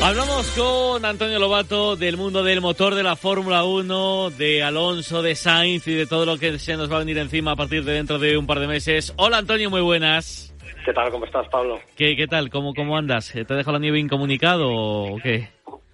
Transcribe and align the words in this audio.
Hablamos 0.00 0.50
con 0.56 1.04
Antonio 1.04 1.38
Lobato 1.38 1.96
del 1.96 2.16
mundo 2.16 2.42
del 2.42 2.60
motor 2.60 2.94
de 2.94 3.02
la 3.02 3.16
Fórmula 3.16 3.64
1, 3.64 4.30
de 4.30 4.62
Alonso, 4.62 5.22
de 5.22 5.34
Sainz 5.34 5.86
y 5.88 5.94
de 5.94 6.06
todo 6.06 6.24
lo 6.24 6.38
que 6.38 6.58
se 6.58 6.76
nos 6.76 6.90
va 6.90 6.96
a 6.96 7.00
venir 7.00 7.18
encima 7.18 7.52
a 7.52 7.56
partir 7.56 7.84
de 7.84 7.92
dentro 7.92 8.18
de 8.18 8.38
un 8.38 8.46
par 8.46 8.60
de 8.60 8.68
meses. 8.68 9.12
Hola 9.18 9.38
Antonio, 9.38 9.68
muy 9.70 9.82
buenas. 9.82 10.54
¿Qué 10.84 10.92
tal? 10.92 11.10
¿Cómo 11.10 11.26
estás, 11.26 11.46
Pablo? 11.48 11.80
¿Qué, 11.96 12.16
qué 12.16 12.26
tal? 12.26 12.48
¿Cómo, 12.48 12.72
¿Cómo 12.74 12.96
andas? 12.96 13.32
¿Te 13.32 13.40
ha 13.40 13.56
dejado 13.56 13.72
la 13.72 13.80
nieve 13.80 13.98
incomunicado 13.98 14.70
o 14.70 15.18
qué? 15.22 15.48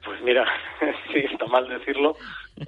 Pues 0.05 0.21
mira, 0.23 0.45
sí, 1.13 1.21
está 1.33 1.47
mal 1.47 1.67
decirlo, 1.69 2.15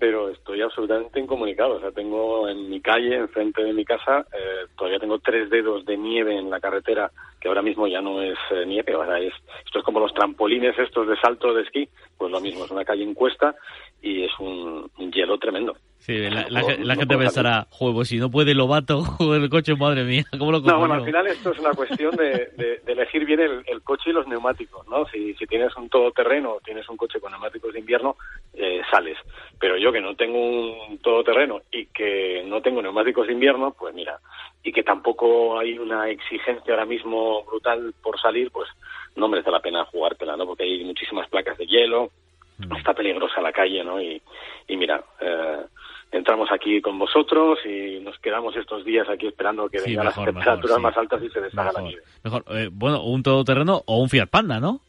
pero 0.01 0.31
estoy 0.31 0.63
absolutamente 0.63 1.21
incomunicado. 1.21 1.75
O 1.75 1.81
sea, 1.81 1.93
tengo 1.93 2.49
en 2.49 2.69
mi 2.69 2.81
calle, 2.81 3.15
enfrente 3.15 3.63
de 3.63 3.73
mi 3.73 3.85
casa, 3.85 4.27
eh, 4.33 4.67
todavía 4.77 4.99
tengo 4.99 5.19
tres 5.19 5.51
dedos 5.51 5.85
de 5.85 5.97
nieve 5.97 6.37
en 6.37 6.51
la 6.51 6.59
carretera, 6.61 7.11
que 7.47 7.49
ahora 7.49 7.63
mismo 7.63 7.87
ya 7.87 8.01
no 8.01 8.21
es 8.21 8.37
eh, 8.51 8.67
nieve, 8.67 8.93
ahora 8.93 9.21
es, 9.21 9.33
esto 9.65 9.79
es 9.79 9.85
como 9.85 10.01
los 10.01 10.13
trampolines 10.13 10.77
estos 10.77 11.07
de 11.07 11.17
salto 11.17 11.55
de 11.55 11.63
esquí, 11.63 11.89
pues 12.19 12.33
lo 12.33 12.41
mismo, 12.41 12.65
es 12.65 12.73
una 12.73 12.85
calle 12.85 13.05
en 13.05 13.15
cuesta 13.15 13.55
y 14.03 14.25
es 14.25 14.33
un, 14.41 14.91
un 14.99 15.13
hielo 15.13 15.39
tremendo. 15.39 15.77
Sí, 16.07 16.17
la, 16.19 16.47
la, 16.49 16.63
la 16.79 16.95
gente 16.95 17.19
pensará, 17.19 17.67
juego, 17.69 18.05
si 18.05 18.19
no 18.19 18.31
puede 18.31 18.55
Lobato 18.55 19.03
jugar 19.03 19.41
el 19.43 19.51
coche, 19.51 19.75
madre 19.75 20.05
mía, 20.05 20.23
¿cómo 20.39 20.53
lo 20.53 20.61
No, 20.61 20.79
bueno, 20.79 20.95
al 20.95 21.05
final 21.05 21.27
esto 21.27 21.51
es 21.51 21.59
una 21.59 21.73
cuestión 21.73 22.15
de, 22.15 22.53
de, 22.57 22.79
de 22.79 22.93
elegir 22.93 23.25
bien 23.25 23.41
el, 23.41 23.65
el, 23.67 23.83
coche 23.83 24.11
y 24.11 24.13
los 24.13 24.29
neumáticos, 24.29 24.87
¿no? 24.87 25.05
Si, 25.09 25.35
si 25.35 25.47
tienes 25.49 25.75
un 25.77 25.89
todoterreno, 25.89 26.59
tienes 26.65 26.89
un 26.89 26.97
coche 26.97 27.19
con 27.19 27.33
neumáticos 27.33 27.73
de 27.73 27.81
invierno, 27.81 28.15
eh, 28.55 28.83
sales. 28.89 29.19
Pero 29.59 29.77
yo 29.79 29.91
que 29.91 30.01
no 30.01 30.15
tengo 30.15 30.39
un 30.87 30.99
todoterreno 30.99 31.63
y 31.73 31.87
que 31.87 32.45
no 32.47 32.63
tengo 32.63 32.81
neumáticos 32.81 33.27
de 33.27 33.33
invierno, 33.33 33.75
pues 33.77 33.93
mira, 33.93 34.21
y 34.63 34.71
que 34.71 34.85
tampoco 34.85 35.59
hay 35.59 35.77
una 35.77 36.09
exigencia 36.09 36.73
ahora 36.73 36.87
mismo 36.87 37.43
brutal 37.47 37.93
por 38.01 38.21
salir, 38.21 38.53
pues 38.53 38.69
no 39.17 39.27
merece 39.27 39.51
la 39.51 39.59
pena 39.59 39.85
jugártela, 39.87 40.37
¿no? 40.37 40.47
Porque 40.47 40.63
hay 40.63 40.85
muchísimas 40.85 41.29
placas 41.29 41.59
de 41.59 41.67
hielo, 41.67 42.13
mm. 42.59 42.77
está 42.77 42.95
peligrosa 42.95 43.41
la 43.41 43.51
calle, 43.51 43.83
¿no? 43.83 44.01
Y, 44.01 44.23
y 44.69 44.77
mira, 44.77 45.03
eh, 45.21 45.65
entramos 46.13 46.51
aquí 46.53 46.81
con 46.81 46.99
vosotros 46.99 47.59
y 47.67 48.01
nos 48.01 48.19
quedamos 48.21 48.57
estos 48.57 48.85
días 48.85 49.09
aquí 49.09 49.27
esperando 49.27 49.69
que 49.69 49.79
Sí, 49.81 49.91
vengan 49.91 50.07
mejor, 50.07 50.25
las 50.27 50.35
temperaturas 50.35 50.79
mejor, 50.79 50.79
sí. 50.79 50.83
más 50.83 50.97
altas 50.97 51.23
y 51.23 51.29
se 51.31 51.41
deshaga 51.41 51.73
la 51.73 51.81
nieve. 51.83 52.03
mejor. 52.25 52.45
Eh, 52.51 52.69
bueno, 52.73 53.03
un 53.03 53.23
todoterreno 53.23 53.83
o 53.87 53.99
un 54.01 54.09
Fiat 54.09 54.29
Panda, 54.29 54.61
¿no? 54.61 54.81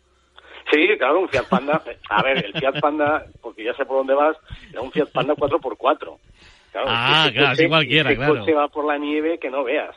Sí, 0.72 0.88
claro, 0.98 1.20
un 1.22 1.30
Fiat 1.30 1.48
Panda. 1.50 1.82
A 2.10 2.23
ver, 2.23 2.45
el 2.45 2.54
Fiat 2.54 2.80
Panda, 2.80 3.26
porque 3.42 3.64
ya 3.64 3.73
sé 3.73 3.86
por 3.86 3.98
dónde 3.98 4.14
vas, 4.14 4.38
era 4.72 4.82
un 4.82 4.92
Fiat 4.92 5.10
Panda 5.12 5.34
4x4. 5.36 6.18
Claro, 6.72 6.88
Ah, 6.90 7.23
ese 7.26 7.34
claro, 7.34 7.50
coche- 7.52 7.64
sí, 7.64 7.70
cualquiera, 7.70 8.10
ese 8.12 8.18
claro. 8.18 8.40
coche 8.40 8.54
va 8.54 8.68
por 8.68 8.86
la 8.86 8.98
nieve 8.98 9.40
que 9.40 9.50
no 9.50 9.64
veas. 9.64 9.95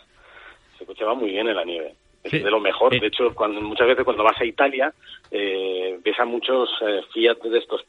Ese 0.76 0.86
coche 0.86 1.04
va 1.04 1.14
muy 1.14 1.30
bien 1.30 1.48
en 1.48 1.56
la 1.56 1.64
nieve. 1.64 1.94
Es 2.22 2.30
Sí. 2.30 2.38
de 2.38 2.50
lo 2.50 2.60
mejor. 2.60 2.94
Eh. 2.94 3.00
De 3.00 3.06
hecho, 3.08 3.34
cuando, 3.34 3.60
muchas 3.60 3.86
veces 3.88 4.04
cuando 4.04 4.22
vas 4.22 4.38
a 4.40 4.44
Italia, 4.44 4.92
eh, 5.30 5.98
ves 6.04 6.18
a 6.20 6.24
muchos 6.24 6.68
eh, 6.86 7.00
Fiat 7.12 7.38
de 7.42 7.58
estos 7.58 7.84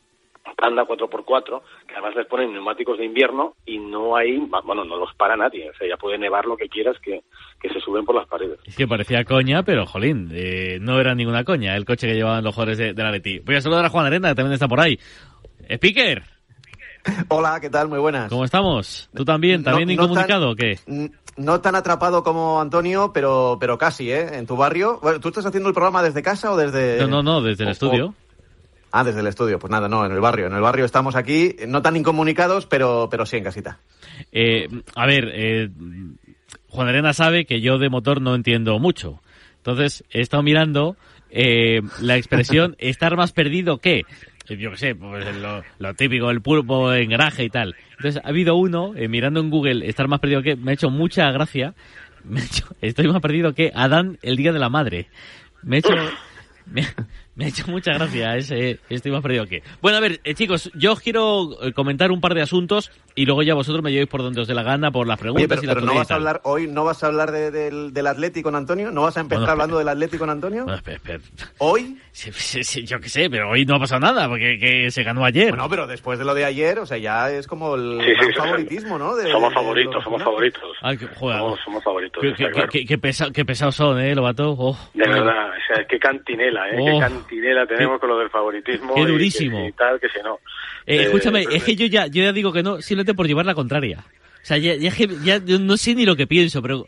Panda 0.58 0.84
4x4, 0.86 1.62
que 1.88 1.94
además 1.94 2.16
les 2.16 2.28
ponen 2.28 2.54
neumáticos 2.54 2.98
de 2.98 3.06
invierno 3.06 3.56
y 3.66 3.80
no 3.80 4.16
hay, 4.16 4.38
bueno, 4.38 4.84
no 4.86 4.96
los 4.98 5.14
para 5.16 5.36
nadie. 5.36 5.70
O 5.70 5.74
sea, 5.74 5.88
ya 5.88 5.98
puede 5.98 6.18
nevar 6.18 6.46
lo 6.46 6.56
que 6.58 6.68
quieras 6.70 6.98
que, 7.02 7.22
que 7.60 7.70
se 7.70 7.80
suben 7.80 8.06
por 8.06 8.16
las 8.16 8.28
paredes. 8.28 8.60
Es 8.66 8.76
que 8.76 8.88
parecía 8.88 9.24
coña, 9.24 9.64
pero 9.64 9.86
jolín, 9.86 10.30
eh, 10.34 10.78
no 10.82 11.00
era 11.00 11.16
ninguna 11.16 11.44
coña 11.44 11.76
el 11.76 11.86
coche 11.86 12.08
que 12.08 12.16
llevaban 12.16 12.44
los 12.44 12.54
jugadores 12.54 12.78
de, 12.78 12.94
de 12.94 13.04
la 13.04 13.12
Leti. 13.12 13.40
Voy 13.40 13.56
a 13.56 13.62
saludar 13.62 13.86
a 13.86 13.90
Juan 13.90 14.06
Arena, 14.06 14.30
que 14.30 14.36
también 14.36 14.54
está 14.54 14.68
por 14.68 14.80
ahí. 14.80 15.00
Speaker, 15.70 16.24
Hola, 17.30 17.60
¿qué 17.60 17.70
tal? 17.70 17.88
Muy 17.88 17.98
buenas. 18.00 18.30
¿cómo 18.30 18.46
estamos? 18.46 19.10
¿Tú 19.16 19.26
también? 19.26 19.64
¿También 19.64 19.88
No- 19.88 19.96
no 19.96 20.04
incomunicado 20.04 20.42
tan- 20.44 20.52
o 20.52 20.56
qué? 20.56 21.10
No 21.38 21.60
tan 21.62 21.76
atrapado 21.76 22.24
como 22.24 22.62
Antonio, 22.62 23.12
pero, 23.14 23.58
pero 23.60 23.78
casi, 23.78 24.12
¿eh? 24.12 24.38
En 24.38 24.46
tu 24.46 24.56
barrio. 24.56 25.00
Bueno, 25.02 25.20
¿Tú 25.20 25.30
estás 25.30 25.46
haciendo 25.46 25.70
el 25.70 25.74
programa 25.74 26.04
desde 26.04 26.22
casa 26.22 26.52
o 26.52 26.58
desde...? 26.58 27.00
No, 27.02 27.08
no, 27.08 27.24
no, 27.24 27.42
desde 27.42 27.64
el 27.64 27.70
o- 27.70 27.72
estudio. 27.72 28.14
Ah, 28.92 29.04
desde 29.04 29.22
el 29.22 29.28
estudio. 29.28 29.60
Pues 29.60 29.72
nada, 29.72 29.88
no, 29.88 30.06
en 30.06 30.12
el 30.12 30.20
barrio. 30.20 30.48
En 30.48 30.54
el 30.54 30.62
barrio 30.62 30.86
estamos 30.86 31.16
aquí, 31.16 31.56
no 31.68 31.82
tan 31.82 31.96
incomunicados, 31.96 32.66
pero, 32.66 33.08
pero 33.10 33.26
sí 33.26 33.38
en 33.38 33.44
casita. 33.44 33.80
Eh, 34.32 34.68
a 34.96 35.06
ver, 35.06 35.32
eh, 35.34 35.70
Juan 36.68 36.88
Arena 36.88 37.14
sabe 37.14 37.46
que 37.46 37.62
yo 37.62 37.78
de 37.78 37.90
motor 37.90 38.22
no 38.22 38.36
entiendo 38.36 38.78
mucho. 38.80 39.22
Entonces, 39.58 40.04
he 40.10 40.22
estado 40.22 40.44
mirando 40.44 40.98
eh, 41.30 41.82
la 42.02 42.18
expresión 42.18 42.76
estar 42.80 43.16
más 43.16 43.32
perdido 43.32 43.78
que, 43.78 44.04
yo 44.50 44.72
qué 44.72 44.78
sé, 44.78 44.96
pues 44.96 45.36
lo, 45.38 45.64
lo 45.80 45.94
típico, 45.94 46.30
el 46.30 46.42
pulpo 46.42 46.94
en 46.94 47.10
garaje 47.10 47.44
y 47.44 47.50
tal. 47.50 47.76
Entonces, 47.92 48.22
ha 48.24 48.30
habido 48.30 48.56
uno, 48.56 48.94
eh, 48.96 49.08
mirando 49.08 49.40
en 49.40 49.50
Google, 49.50 49.88
estar 49.88 50.08
más 50.08 50.20
perdido 50.20 50.42
que, 50.42 50.56
me 50.56 50.72
ha 50.72 50.74
hecho 50.74 50.90
mucha 50.90 51.32
gracia. 51.32 51.74
Me 52.24 52.42
ha 52.42 52.44
hecho, 52.44 52.66
estoy 52.82 53.08
más 53.08 53.22
perdido 53.22 53.54
que 53.54 53.72
Adán 53.74 54.18
el 54.22 54.36
día 54.36 54.52
de 54.52 54.60
la 54.60 54.70
madre. 54.70 55.08
Me 55.64 55.78
ha 55.78 55.80
hecho, 55.80 55.94
me, 56.66 56.86
me 57.36 57.46
ha 57.46 57.48
hecho 57.48 57.66
mucha 57.68 57.94
gracia 57.94 58.36
ese, 58.36 58.80
estoy 58.90 59.12
más 59.12 59.22
perdido 59.22 59.46
que. 59.46 59.64
Bueno, 59.82 59.98
a 59.98 60.02
ver, 60.02 60.20
eh, 60.24 60.34
chicos, 60.34 60.70
yo 60.76 60.94
os 60.94 61.00
quiero 61.00 61.64
eh, 61.64 61.72
comentar 61.74 62.12
un 62.12 62.20
par 62.22 62.34
de 62.34 62.42
asuntos 62.42 62.92
y 63.16 63.26
luego 63.26 63.42
ya 63.44 63.54
vosotros 63.56 63.84
me 63.84 63.92
llevéis 63.92 64.10
por 64.10 64.22
donde 64.22 64.42
os 64.42 64.48
dé 64.48 64.54
la 64.54 64.64
gana, 64.64 64.90
por 64.92 65.06
las 65.08 65.20
preguntas 65.20 65.42
Oye, 65.42 65.48
pero, 65.50 65.64
y 65.64 65.66
la 65.66 65.74
pero 65.74 65.86
no 65.86 65.96
vas 65.96 66.12
a 66.12 66.16
hablar, 66.16 66.40
hoy 66.44 66.68
no 66.68 66.84
vas 66.86 67.04
a 67.04 67.08
hablar 67.08 67.32
de- 67.32 67.52
del, 67.52 67.94
del 67.94 68.08
Atlético 68.08 68.48
con 68.48 68.56
Antonio, 68.56 68.90
no 68.92 69.02
vas 69.04 69.18
a 69.18 69.22
empezar 69.22 69.40
Bueno, 69.42 69.52
hablando 69.52 69.78
del 69.80 69.88
Atlético 69.90 70.20
con 70.22 70.30
Antonio. 70.30 70.64
Bueno, 70.64 70.78
espera, 70.78 70.98
espera. 70.98 71.20
Hoy, 71.58 71.98
Sí, 72.14 72.30
sí, 72.34 72.64
sí, 72.64 72.86
yo 72.86 73.00
qué 73.00 73.08
sé, 73.10 73.30
pero 73.30 73.50
hoy 73.50 73.66
no 73.66 73.76
ha 73.76 73.80
pasado 73.80 74.02
nada, 74.02 74.28
porque 74.28 74.58
que 74.60 74.92
se 74.92 75.04
ganó 75.04 75.24
ayer. 75.26 75.50
bueno, 75.50 75.70
pero 75.70 75.88
después 75.88 76.20
de 76.20 76.26
lo 76.26 76.34
de 76.34 76.44
ayer, 76.46 76.80
o 76.80 76.86
sea, 76.86 76.98
ya 76.98 77.32
es 77.32 77.48
como 77.48 77.76
el 77.76 78.02
favoritismo, 78.36 78.98
¿no? 79.00 79.16
De- 79.16 79.32
somos 79.32 79.50
de 79.50 79.56
favoritos, 79.56 80.04
somos 80.04 80.22
favoritos. 80.24 80.62
Ay, 80.82 80.98
qué- 80.98 81.08
joder, 81.08 81.38
Somos, 81.40 81.60
somos 81.64 81.84
favoritos. 81.84 82.22
qué, 82.22 82.34
qué- 82.34 82.50
claro. 82.52 82.70
qué- 82.70 82.86
qué 82.86 82.98
pesa- 82.98 83.32
qué 83.32 83.46
pesados 83.46 83.76
son, 83.76 84.00
¿eh, 84.00 84.14
Lobato? 84.16 84.52
Oh. 84.58 84.78
De 84.94 85.08
verdad, 85.08 85.50
o 85.50 85.74
sea, 85.76 85.86
qué 85.88 85.98
cantinela, 86.00 86.70
¿eh? 86.70 86.76
Oh. 86.80 86.86
qué 86.86 87.00
cantinela 87.00 87.21
tenemos 87.28 88.00
con 88.00 88.10
lo 88.10 88.18
del 88.20 88.30
favoritismo. 88.30 88.96
qué 88.96 89.02
y 89.02 89.06
durísimo. 89.06 89.66
si 89.66 89.72
tal, 89.74 90.00
que 90.00 90.10
si 90.10 90.20
no. 90.24 90.36
Eh, 90.86 90.96
Eh, 90.98 91.02
escúchame, 91.04 91.46
es 91.52 91.64
que 91.64 91.76
yo 91.76 91.86
ya, 91.88 92.08
yo 92.08 92.24
ya 92.24 92.32
digo 92.34 92.52
que 92.52 92.64
no, 92.64 92.82
simplemente 92.82 93.14
por 93.14 93.28
llevar 93.28 93.46
la 93.46 93.54
contraria. 93.56 94.00
O 94.00 94.46
sea, 94.46 94.58
ya, 94.58 94.74
ya, 94.76 94.92
ya 95.24 95.40
no 95.60 95.78
sé 95.78 95.94
ni 95.96 96.06
lo 96.06 96.16
que 96.16 96.26
pienso, 96.28 96.62
pero 96.62 96.88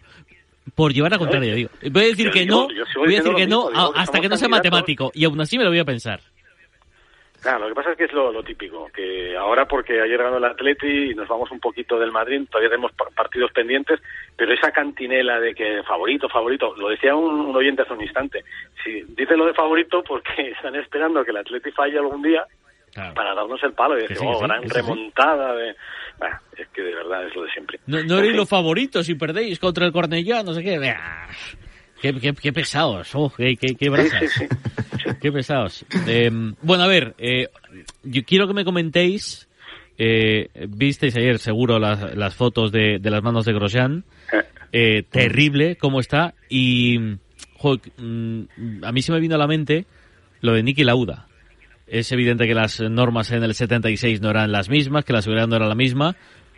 por 0.76 0.92
llevar 0.94 1.12
la 1.12 1.18
contraria, 1.20 1.54
digo. 1.54 1.70
Voy 1.92 2.04
a 2.04 2.08
decir 2.08 2.26
Yo 2.28 2.32
que 2.32 2.40
digo- 2.42 2.68
no, 2.68 2.68
voy 3.02 3.14
a 3.16 3.18
decir 3.18 3.36
que 3.36 3.46
lo 3.46 3.50
no 3.50 3.66
mismo, 3.68 3.70
digo 3.70 3.94
hasta 3.96 4.20
que 4.20 4.30
no 4.30 4.38
sea 4.38 4.50
matemático, 4.50 5.12
y 5.14 5.26
aún 5.26 5.40
así 5.42 5.58
me 5.58 5.64
lo 5.64 5.70
voy 5.70 5.80
a 5.80 5.86
pensar. 5.86 6.20
Claro, 7.42 7.60
lo 7.60 7.68
que 7.68 7.76
pasa 7.76 7.92
es 7.92 7.98
que 7.98 8.06
es 8.06 8.14
lo, 8.14 8.32
lo 8.32 8.42
típico, 8.42 8.90
que 8.96 9.36
ahora 9.36 9.66
porque 9.68 10.00
ayer 10.02 10.18
ganó 10.18 10.38
el 10.38 10.46
Atleti 10.46 11.12
y 11.12 11.14
nos 11.14 11.28
vamos 11.28 11.52
un 11.52 11.60
poquito 11.60 12.00
del 12.00 12.10
Madrid, 12.10 12.44
todavía 12.50 12.70
tenemos 12.70 12.94
pa- 12.94 13.10
partidos 13.14 13.52
pendientes, 13.52 14.00
pero 14.38 14.54
esa 14.54 14.72
cantinela 14.72 15.42
de 15.42 15.54
que 15.54 15.84
favorito, 15.84 16.30
favorito, 16.30 16.74
lo 16.78 16.88
decía 16.88 17.14
un, 17.14 17.42
un 17.42 17.54
oyente 17.54 17.82
hace 17.82 17.92
un 17.92 18.02
instante, 18.02 18.46
si 18.84 19.02
dicen 19.16 19.38
lo 19.38 19.46
de 19.46 19.54
favorito 19.54 20.04
porque 20.08 20.52
están 20.56 20.76
esperando 20.76 21.24
que 21.24 21.32
el 21.32 21.38
Atleti 21.38 21.72
falle 21.72 21.98
algún 21.98 22.22
día 22.22 22.46
Claro. 22.94 23.16
para 23.16 23.34
darnos 23.34 23.60
el 23.64 23.74
palo 23.74 23.98
y 23.98 24.02
decir, 24.04 24.18
sí, 24.18 24.24
oh, 24.28 24.36
sí, 24.36 24.44
gran 24.46 24.62
sí, 24.62 24.70
sí. 24.70 24.76
remontada 24.76 25.56
de... 25.56 25.76
Bah, 26.20 26.40
es 26.56 26.68
que 26.68 26.84
de 26.84 26.94
verdad 26.94 27.26
es 27.26 27.36
lo 27.36 27.42
de 27.44 27.50
siempre. 27.50 27.80
No, 27.88 28.04
no 28.04 28.22
fin. 28.22 28.38
los 28.38 28.48
favoritos 28.48 29.08
si 29.08 29.16
perdéis 29.16 29.58
contra 29.58 29.88
el 29.88 29.92
Cornellá, 29.92 30.44
no 30.44 30.54
sé 30.54 30.62
qué. 30.64 30.94
Qué, 32.00 32.14
qué, 32.20 32.34
qué 32.40 32.54
pesados, 32.54 33.10
oh, 33.16 33.34
qué, 33.36 33.56
qué, 33.58 33.74
qué 33.76 33.86
Sí, 33.86 33.90
brasas. 33.90 34.20
sí, 34.20 34.28
sí. 34.48 34.48
Qué 35.22 35.32
pesados. 35.32 35.86
Eh, 36.08 36.30
bueno, 36.62 36.84
a 36.84 36.88
ver, 36.88 37.16
eh, 37.18 37.48
yo 38.04 38.22
quiero 38.26 38.48
que 38.48 38.54
me 38.54 38.64
comentéis. 38.64 39.50
Eh, 39.98 40.50
visteis 40.70 41.16
ayer 41.18 41.40
seguro 41.40 41.80
las, 41.80 42.16
las 42.16 42.36
fotos 42.36 42.72
de, 42.72 43.00
de 43.00 43.10
las 43.10 43.24
manos 43.24 43.46
de 43.46 43.54
Grosjean. 43.54 44.04
Eh, 44.72 45.04
terrible 45.10 45.78
cómo 45.78 46.00
está. 46.00 46.34
Y 46.50 47.00
jo, 47.63 47.78
mm, 47.97 48.84
a 48.84 48.91
mí 48.91 49.01
se 49.01 49.12
me 49.13 49.19
vino 49.22 49.35
a 49.35 49.38
la 49.38 49.47
mente 49.47 49.85
lo 50.41 50.51
de 50.53 50.63
Niki 50.63 50.84
Lauda. 50.84 51.28
Es 51.88 52.12
evidente 52.12 52.46
que 52.46 52.53
las 52.53 52.81
normas 52.81 53.31
en 53.31 53.44
el 53.44 53.53
76 53.53 54.22
no 54.22 54.29
eran 54.29 54.51
las 54.51 54.69
mismas, 54.69 55.06
que 55.06 55.13
la 55.13 55.22
seguridad 55.22 55.47
no 55.47 55.56
era 55.56 55.68
la 55.68 55.75
misma, 55.75 56.16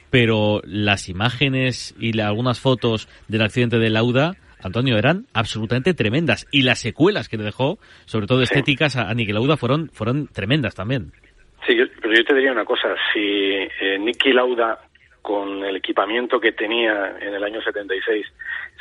pero 0.09 0.61
las 0.65 1.07
imágenes 1.09 1.93
y 1.99 2.13
la- 2.13 2.27
algunas 2.27 2.59
fotos 2.59 3.07
del 3.27 3.41
accidente 3.43 3.77
de 3.77 3.89
Lauda, 3.89 4.35
Antonio, 4.63 4.97
eran 4.97 5.25
absolutamente 5.33 5.93
tremendas. 5.93 6.47
Y 6.51 6.63
las 6.63 6.79
secuelas 6.79 7.29
que 7.29 7.37
le 7.37 7.43
dejó, 7.43 7.77
sobre 8.05 8.25
todo 8.25 8.41
estéticas, 8.41 8.95
a, 8.95 9.09
a 9.09 9.13
Niki 9.13 9.31
Lauda 9.33 9.57
fueron, 9.57 9.89
fueron 9.93 10.27
tremendas 10.27 10.73
también. 10.73 11.11
Sí, 11.67 11.75
yo- 11.77 11.85
pero 12.01 12.13
yo 12.15 12.23
te 12.23 12.33
diría 12.35 12.51
una 12.51 12.65
cosa, 12.65 12.87
si 13.13 13.19
eh, 13.19 13.99
Nicky 13.99 14.31
Lauda 14.33 14.79
con 15.25 15.65
el 15.65 15.75
equipamiento 15.75 16.39
que 16.39 16.51
tenía 16.51 17.17
en 17.19 17.33
el 17.33 17.43
año 17.43 17.59
76 17.59 18.27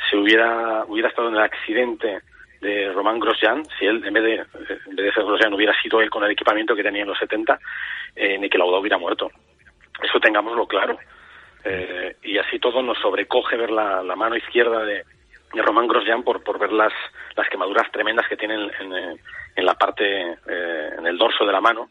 se 0.07 0.15
hubiera 0.15 0.85
hubiera 0.85 1.09
estado 1.09 1.29
en 1.29 1.35
el 1.35 1.41
accidente 1.41 2.21
de 2.61 2.91
Román 2.93 3.19
Grosjean, 3.19 3.65
si 3.79 3.87
él 3.87 4.05
en 4.05 4.13
vez 4.13 4.23
de 4.23 4.33
en 4.35 4.95
vez 4.95 5.05
de 5.05 5.11
ser 5.11 5.23
Grosjean 5.23 5.55
hubiera 5.55 5.73
sido 5.81 6.01
él 6.01 6.11
con 6.11 6.23
el 6.23 6.31
equipamiento 6.31 6.75
que 6.75 6.83
tenía 6.83 7.01
en 7.01 7.07
los 7.07 7.17
70, 7.17 7.59
eh, 8.15 8.37
Nicky 8.37 8.59
Lauda 8.59 8.77
hubiera 8.77 8.99
muerto. 8.99 9.31
Eso 10.03 10.19
tengámoslo 10.19 10.67
claro. 10.67 10.99
Eh, 11.63 12.17
y 12.21 12.37
así 12.37 12.59
todo 12.59 12.83
nos 12.83 12.99
sobrecoge 12.99 13.57
ver 13.57 13.71
la, 13.71 14.03
la 14.03 14.15
mano 14.15 14.35
izquierda 14.35 14.85
de, 14.85 15.03
de 15.51 15.61
Román 15.63 15.87
Grosjean 15.87 16.21
por, 16.21 16.43
por 16.43 16.59
ver 16.59 16.71
las, 16.71 16.93
las 17.35 17.49
quemaduras 17.49 17.91
tremendas 17.91 18.27
que 18.29 18.37
tiene 18.37 18.53
en, 18.53 18.71
en, 18.81 18.93
eh, 18.93 19.63
la 19.63 19.73
parte, 19.73 20.37
eh, 20.47 20.89
en 20.95 21.07
el 21.07 21.17
dorso 21.17 21.43
de 21.43 21.51
la 21.51 21.61
mano, 21.61 21.89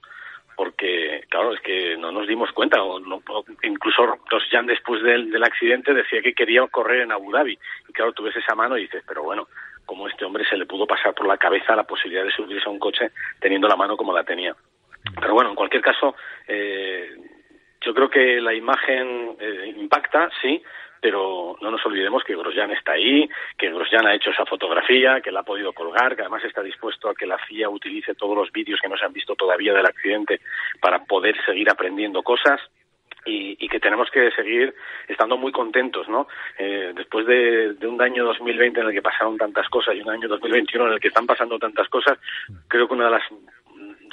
porque, 0.57 1.25
claro, 1.29 1.53
es 1.53 1.61
que 1.61 1.97
no 1.97 2.13
nos 2.13 2.27
dimos 2.27 2.53
cuenta, 2.53 2.83
o 2.83 2.99
no, 3.01 3.23
incluso 3.63 4.19
Grosjean 4.29 4.67
después 4.67 5.03
del, 5.03 5.31
del 5.31 5.45
accidente 5.45 5.95
decía 5.95 6.23
que 6.23 6.35
quería 6.35 6.67
correr 6.69 7.03
en 7.03 7.13
Abu 7.13 7.33
Dhabi, 7.33 7.59
y 7.89 7.93
claro, 7.93 8.13
tú 8.13 8.23
ves 8.23 8.37
esa 8.37 8.55
mano 8.55 8.77
y 8.77 8.83
dices, 8.83 9.03
pero 9.07 9.23
bueno, 9.23 9.49
como 9.87 10.09
este 10.09 10.25
hombre 10.25 10.45
se 10.45 10.57
le 10.57 10.67
pudo 10.67 10.87
pasar 10.87 11.15
por 11.15 11.27
la 11.27 11.37
cabeza 11.37 11.77
la 11.77 11.85
posibilidad 11.85 12.25
de 12.25 12.33
subirse 12.33 12.69
a 12.69 12.73
un 12.73 12.79
coche 12.79 13.11
teniendo 13.39 13.69
la 13.69 13.77
mano 13.77 13.97
como 13.97 14.13
la 14.13 14.25
tenía. 14.25 14.55
Pero 15.21 15.35
bueno, 15.35 15.51
en 15.51 15.57
cualquier 15.57 15.83
caso, 15.83 16.15
eh, 16.49 17.11
yo 17.81 17.95
creo 17.95 18.09
que 18.09 18.41
la 18.41 18.55
imagen 18.55 19.37
eh, 19.39 19.75
impacta, 19.77 20.31
sí, 20.41 20.63
pero 21.05 21.55
no 21.61 21.71
nos 21.71 21.85
olvidemos 21.85 22.25
que 22.25 22.35
Grosjean 22.35 22.71
está 22.71 22.93
ahí, 22.93 23.29
que 23.59 23.71
Grosjean 23.71 24.07
ha 24.07 24.15
hecho 24.15 24.31
esa 24.31 24.47
fotografía, 24.47 25.21
que 25.21 25.31
la 25.31 25.41
ha 25.41 25.43
podido 25.43 25.75
colgar, 25.75 26.17
que 26.17 26.23
además 26.23 26.43
está 26.45 26.63
dispuesto 26.63 27.11
a 27.11 27.15
que 27.15 27.27
la 27.27 27.37
FIA 27.37 27.69
utilice 27.69 28.15
todos 28.15 28.35
los 28.35 28.51
vídeos 28.51 28.81
que 28.81 28.89
no 28.89 28.97
se 28.97 29.05
han 29.05 29.13
visto 29.13 29.35
todavía 29.37 29.75
del 29.75 29.85
accidente 29.85 30.41
para 30.81 31.05
poder 31.05 31.37
seguir 31.45 31.69
aprendiendo 31.69 32.23
cosas. 32.23 32.59
Y, 33.27 33.69
que 33.69 33.81
tenemos 33.81 34.11
que 34.11 34.31
seguir 34.33 34.75
estando 35.09 35.37
muy 35.39 35.51
contentos, 35.51 36.09
¿no? 36.09 36.29
Eh, 36.59 36.93
después 36.95 37.27
de, 37.27 37.73
de, 37.73 37.87
un 37.87 38.01
año 38.01 38.25
2020 38.25 38.81
en 38.81 38.87
el 38.87 38.93
que 38.93 39.01
pasaron 39.01 39.39
tantas 39.39 39.67
cosas 39.69 39.97
y 39.97 40.03
un 40.03 40.11
año 40.11 40.29
2021 40.29 40.87
en 40.87 40.93
el 40.93 41.01
que 41.01 41.09
están 41.09 41.27
pasando 41.27 41.59
tantas 41.59 41.89
cosas, 41.89 42.19
creo 42.69 42.87
que 42.87 42.95
una 42.95 43.07
de 43.07 43.11
las 43.11 43.23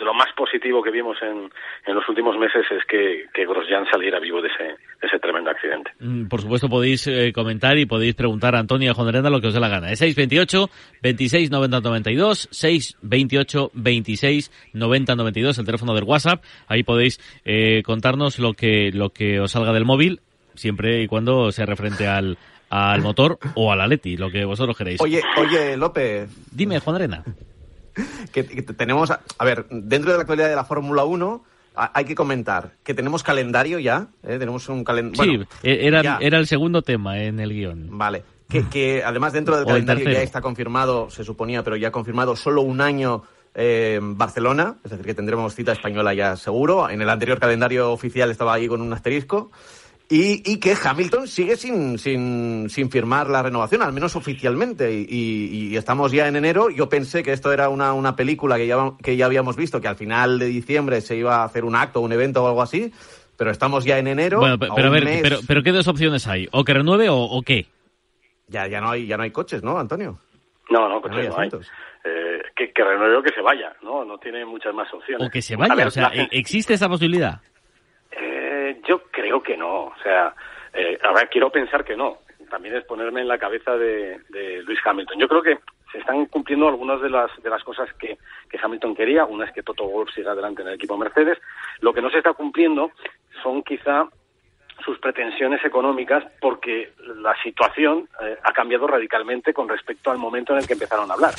lo 0.01 0.13
más 0.13 0.27
positivo 0.35 0.81
que 0.81 0.91
vimos 0.91 1.17
en, 1.21 1.49
en 1.85 1.95
los 1.95 2.07
últimos 2.09 2.37
meses 2.37 2.65
es 2.71 2.83
que, 2.85 3.25
que 3.33 3.45
Grosjean 3.45 3.85
saliera 3.91 4.19
vivo 4.19 4.41
de 4.41 4.49
ese, 4.49 4.75
ese 5.01 5.19
tremendo 5.19 5.49
accidente. 5.49 5.91
Mm, 5.99 6.27
por 6.27 6.41
supuesto 6.41 6.69
podéis 6.69 7.07
eh, 7.07 7.31
comentar 7.33 7.77
y 7.77 7.85
podéis 7.85 8.15
preguntar 8.15 8.55
a 8.55 8.59
Antonio 8.59 8.93
Jonderenda 8.93 9.29
lo 9.29 9.41
que 9.41 9.47
os 9.47 9.53
dé 9.53 9.59
la 9.59 9.69
gana. 9.69 9.91
Es 9.91 9.99
628 9.99 10.69
26 11.01 11.51
90 11.51 11.79
92, 11.81 12.49
628 12.51 13.71
26 13.73 14.71
90 14.73 15.15
92, 15.15 15.57
el 15.57 15.65
teléfono 15.65 15.93
del 15.93 16.03
WhatsApp. 16.03 16.43
Ahí 16.67 16.83
podéis 16.83 17.19
eh, 17.45 17.83
contarnos 17.83 18.39
lo 18.39 18.53
que, 18.53 18.91
lo 18.93 19.09
que 19.09 19.39
os 19.39 19.51
salga 19.51 19.73
del 19.73 19.85
móvil, 19.85 20.21
siempre 20.55 21.03
y 21.03 21.07
cuando 21.07 21.51
sea 21.51 21.65
referente 21.65 22.07
al, 22.07 22.37
al 22.69 23.01
motor 23.01 23.37
o 23.55 23.71
al 23.71 23.81
Aleti, 23.81 24.17
lo 24.17 24.29
que 24.29 24.45
vosotros 24.45 24.77
queréis. 24.77 25.01
Oye, 25.01 25.21
oye, 25.37 25.77
López. 25.77 26.29
Dime, 26.51 26.79
Juan 26.79 26.95
Arena. 26.95 27.23
que, 28.31 28.43
tenemos, 28.43 29.11
a, 29.11 29.45
ver, 29.45 29.67
dentro 29.69 30.11
de 30.11 30.17
la 30.17 30.21
actualidad 30.21 30.49
de 30.49 30.55
la 30.55 30.65
Fórmula 30.65 31.03
1 31.03 31.43
hay 31.73 32.03
que 32.03 32.15
comentar 32.15 32.73
que 32.83 32.93
tenemos 32.93 33.23
calendario 33.23 33.79
ya, 33.79 34.07
¿eh? 34.23 34.37
tenemos 34.37 34.67
un 34.69 34.83
calendario. 34.83 35.43
Sí, 35.43 35.47
e-, 35.63 35.87
era, 35.87 36.17
era 36.19 36.37
el 36.37 36.47
segundo 36.47 36.81
tema 36.81 37.21
en 37.21 37.39
el 37.39 37.53
guion. 37.53 37.97
Vale. 37.97 38.23
Que, 38.49 38.65
que 38.71 39.03
además 39.03 39.33
dentro 39.33 39.55
del 39.55 39.65
calendario 39.65 40.09
ya 40.09 40.21
está 40.21 40.41
confirmado, 40.41 41.09
se 41.09 41.23
suponía, 41.23 41.63
pero 41.63 41.77
ya 41.77 41.91
confirmado 41.91 42.35
solo 42.35 42.61
un 42.61 42.81
año 42.81 43.23
eh, 43.53 43.99
Barcelona, 44.01 44.77
es 44.83 44.91
decir, 44.91 45.05
que 45.05 45.13
tendremos 45.13 45.55
cita 45.55 45.73
española 45.73 46.13
ya 46.13 46.35
seguro. 46.37 46.89
En 46.89 47.01
el 47.01 47.09
anterior 47.09 47.39
calendario 47.39 47.91
oficial 47.91 48.31
estaba 48.31 48.53
ahí 48.53 48.67
con 48.67 48.81
un 48.81 48.93
asterisco. 48.93 49.51
Y, 50.13 50.59
que 50.59 50.75
Hamilton 50.75 51.25
sigue 51.25 51.55
sin, 51.55 51.97
sin, 51.97 52.69
sin, 52.69 52.91
firmar 52.91 53.29
la 53.29 53.43
renovación, 53.43 53.81
al 53.81 53.93
menos 53.93 54.17
oficialmente. 54.17 54.91
Y, 54.91 55.73
estamos 55.77 56.11
ya 56.11 56.27
en 56.27 56.35
enero. 56.35 56.69
Yo 56.69 56.89
pensé 56.89 57.23
que 57.23 57.31
esto 57.31 57.53
era 57.53 57.69
una, 57.69 57.93
una 57.93 58.13
película 58.13 58.57
que 58.57 58.67
ya, 58.67 58.91
que 59.01 59.15
ya 59.15 59.25
habíamos 59.25 59.55
visto, 59.55 59.79
que 59.79 59.87
al 59.87 59.95
final 59.95 60.37
de 60.37 60.47
diciembre 60.47 60.99
se 60.99 61.15
iba 61.15 61.37
a 61.37 61.43
hacer 61.45 61.63
un 61.63 61.77
acto, 61.77 62.01
un 62.01 62.11
evento 62.11 62.43
o 62.43 62.47
algo 62.47 62.61
así. 62.61 62.91
Pero 63.37 63.51
estamos 63.51 63.85
ya 63.85 63.99
en 63.99 64.07
enero. 64.07 64.39
Bueno, 64.39 64.59
pero, 64.59 64.73
a 64.73 64.89
ver, 64.89 65.21
pero, 65.23 65.37
pero, 65.47 65.63
¿qué 65.63 65.71
dos 65.71 65.87
opciones 65.87 66.27
hay? 66.27 66.45
¿O 66.51 66.65
que 66.65 66.73
renueve 66.73 67.07
o, 67.09 67.41
qué? 67.45 67.67
Ya, 68.49 68.67
ya, 68.67 68.81
no 68.81 68.91
hay, 68.91 69.07
ya 69.07 69.15
no 69.15 69.23
hay 69.23 69.31
coches, 69.31 69.63
¿no, 69.63 69.79
Antonio? 69.79 70.19
No, 70.69 70.89
no, 70.89 71.01
coches 71.01 71.29
no 71.29 71.39
hay. 71.39 71.49
Eh, 72.03 72.41
que, 72.53 72.73
que 72.73 72.83
renueve 72.83 73.15
o 73.15 73.23
que 73.23 73.33
se 73.33 73.41
vaya, 73.41 73.73
¿no? 73.81 74.03
No 74.03 74.17
tiene 74.17 74.43
muchas 74.43 74.73
más 74.73 74.93
opciones. 74.93 75.25
O 75.25 75.31
que 75.31 75.41
se 75.41 75.55
vaya, 75.55 75.87
o 75.87 75.91
sea, 75.91 76.11
¿existe 76.31 76.73
esa 76.73 76.89
posibilidad? 76.89 77.39
Yo 78.87 79.03
creo 79.11 79.41
que 79.41 79.57
no. 79.57 79.85
O 79.85 79.95
sea, 80.03 80.33
eh, 80.73 80.97
ahora 81.03 81.27
quiero 81.27 81.51
pensar 81.51 81.83
que 81.83 81.95
no. 81.95 82.19
También 82.49 82.75
es 82.75 82.83
ponerme 82.85 83.21
en 83.21 83.27
la 83.27 83.37
cabeza 83.37 83.77
de, 83.77 84.19
de 84.29 84.61
Luis 84.63 84.79
Hamilton. 84.83 85.19
Yo 85.19 85.27
creo 85.27 85.41
que 85.41 85.59
se 85.91 85.99
están 85.99 86.25
cumpliendo 86.25 86.67
algunas 86.67 87.01
de 87.01 87.09
las 87.09 87.31
de 87.41 87.49
las 87.49 87.63
cosas 87.63 87.91
que, 87.93 88.17
que 88.49 88.59
Hamilton 88.61 88.95
quería. 88.95 89.25
Una 89.25 89.45
es 89.45 89.51
que 89.51 89.63
Toto 89.63 89.87
Wolff 89.87 90.13
siga 90.13 90.31
adelante 90.31 90.61
en 90.61 90.69
el 90.69 90.75
equipo 90.75 90.97
Mercedes. 90.97 91.37
Lo 91.79 91.93
que 91.93 92.01
no 92.01 92.09
se 92.09 92.17
está 92.17 92.33
cumpliendo 92.33 92.91
son 93.41 93.63
quizá 93.63 94.07
sus 94.81 94.99
pretensiones 94.99 95.63
económicas 95.65 96.23
porque 96.39 96.93
la 97.17 97.35
situación 97.43 98.07
eh, 98.21 98.37
ha 98.43 98.51
cambiado 98.53 98.87
radicalmente 98.87 99.53
con 99.53 99.67
respecto 99.69 100.11
al 100.11 100.17
momento 100.17 100.53
en 100.53 100.59
el 100.59 100.67
que 100.67 100.73
empezaron 100.73 101.09
a 101.09 101.13
hablar. 101.13 101.33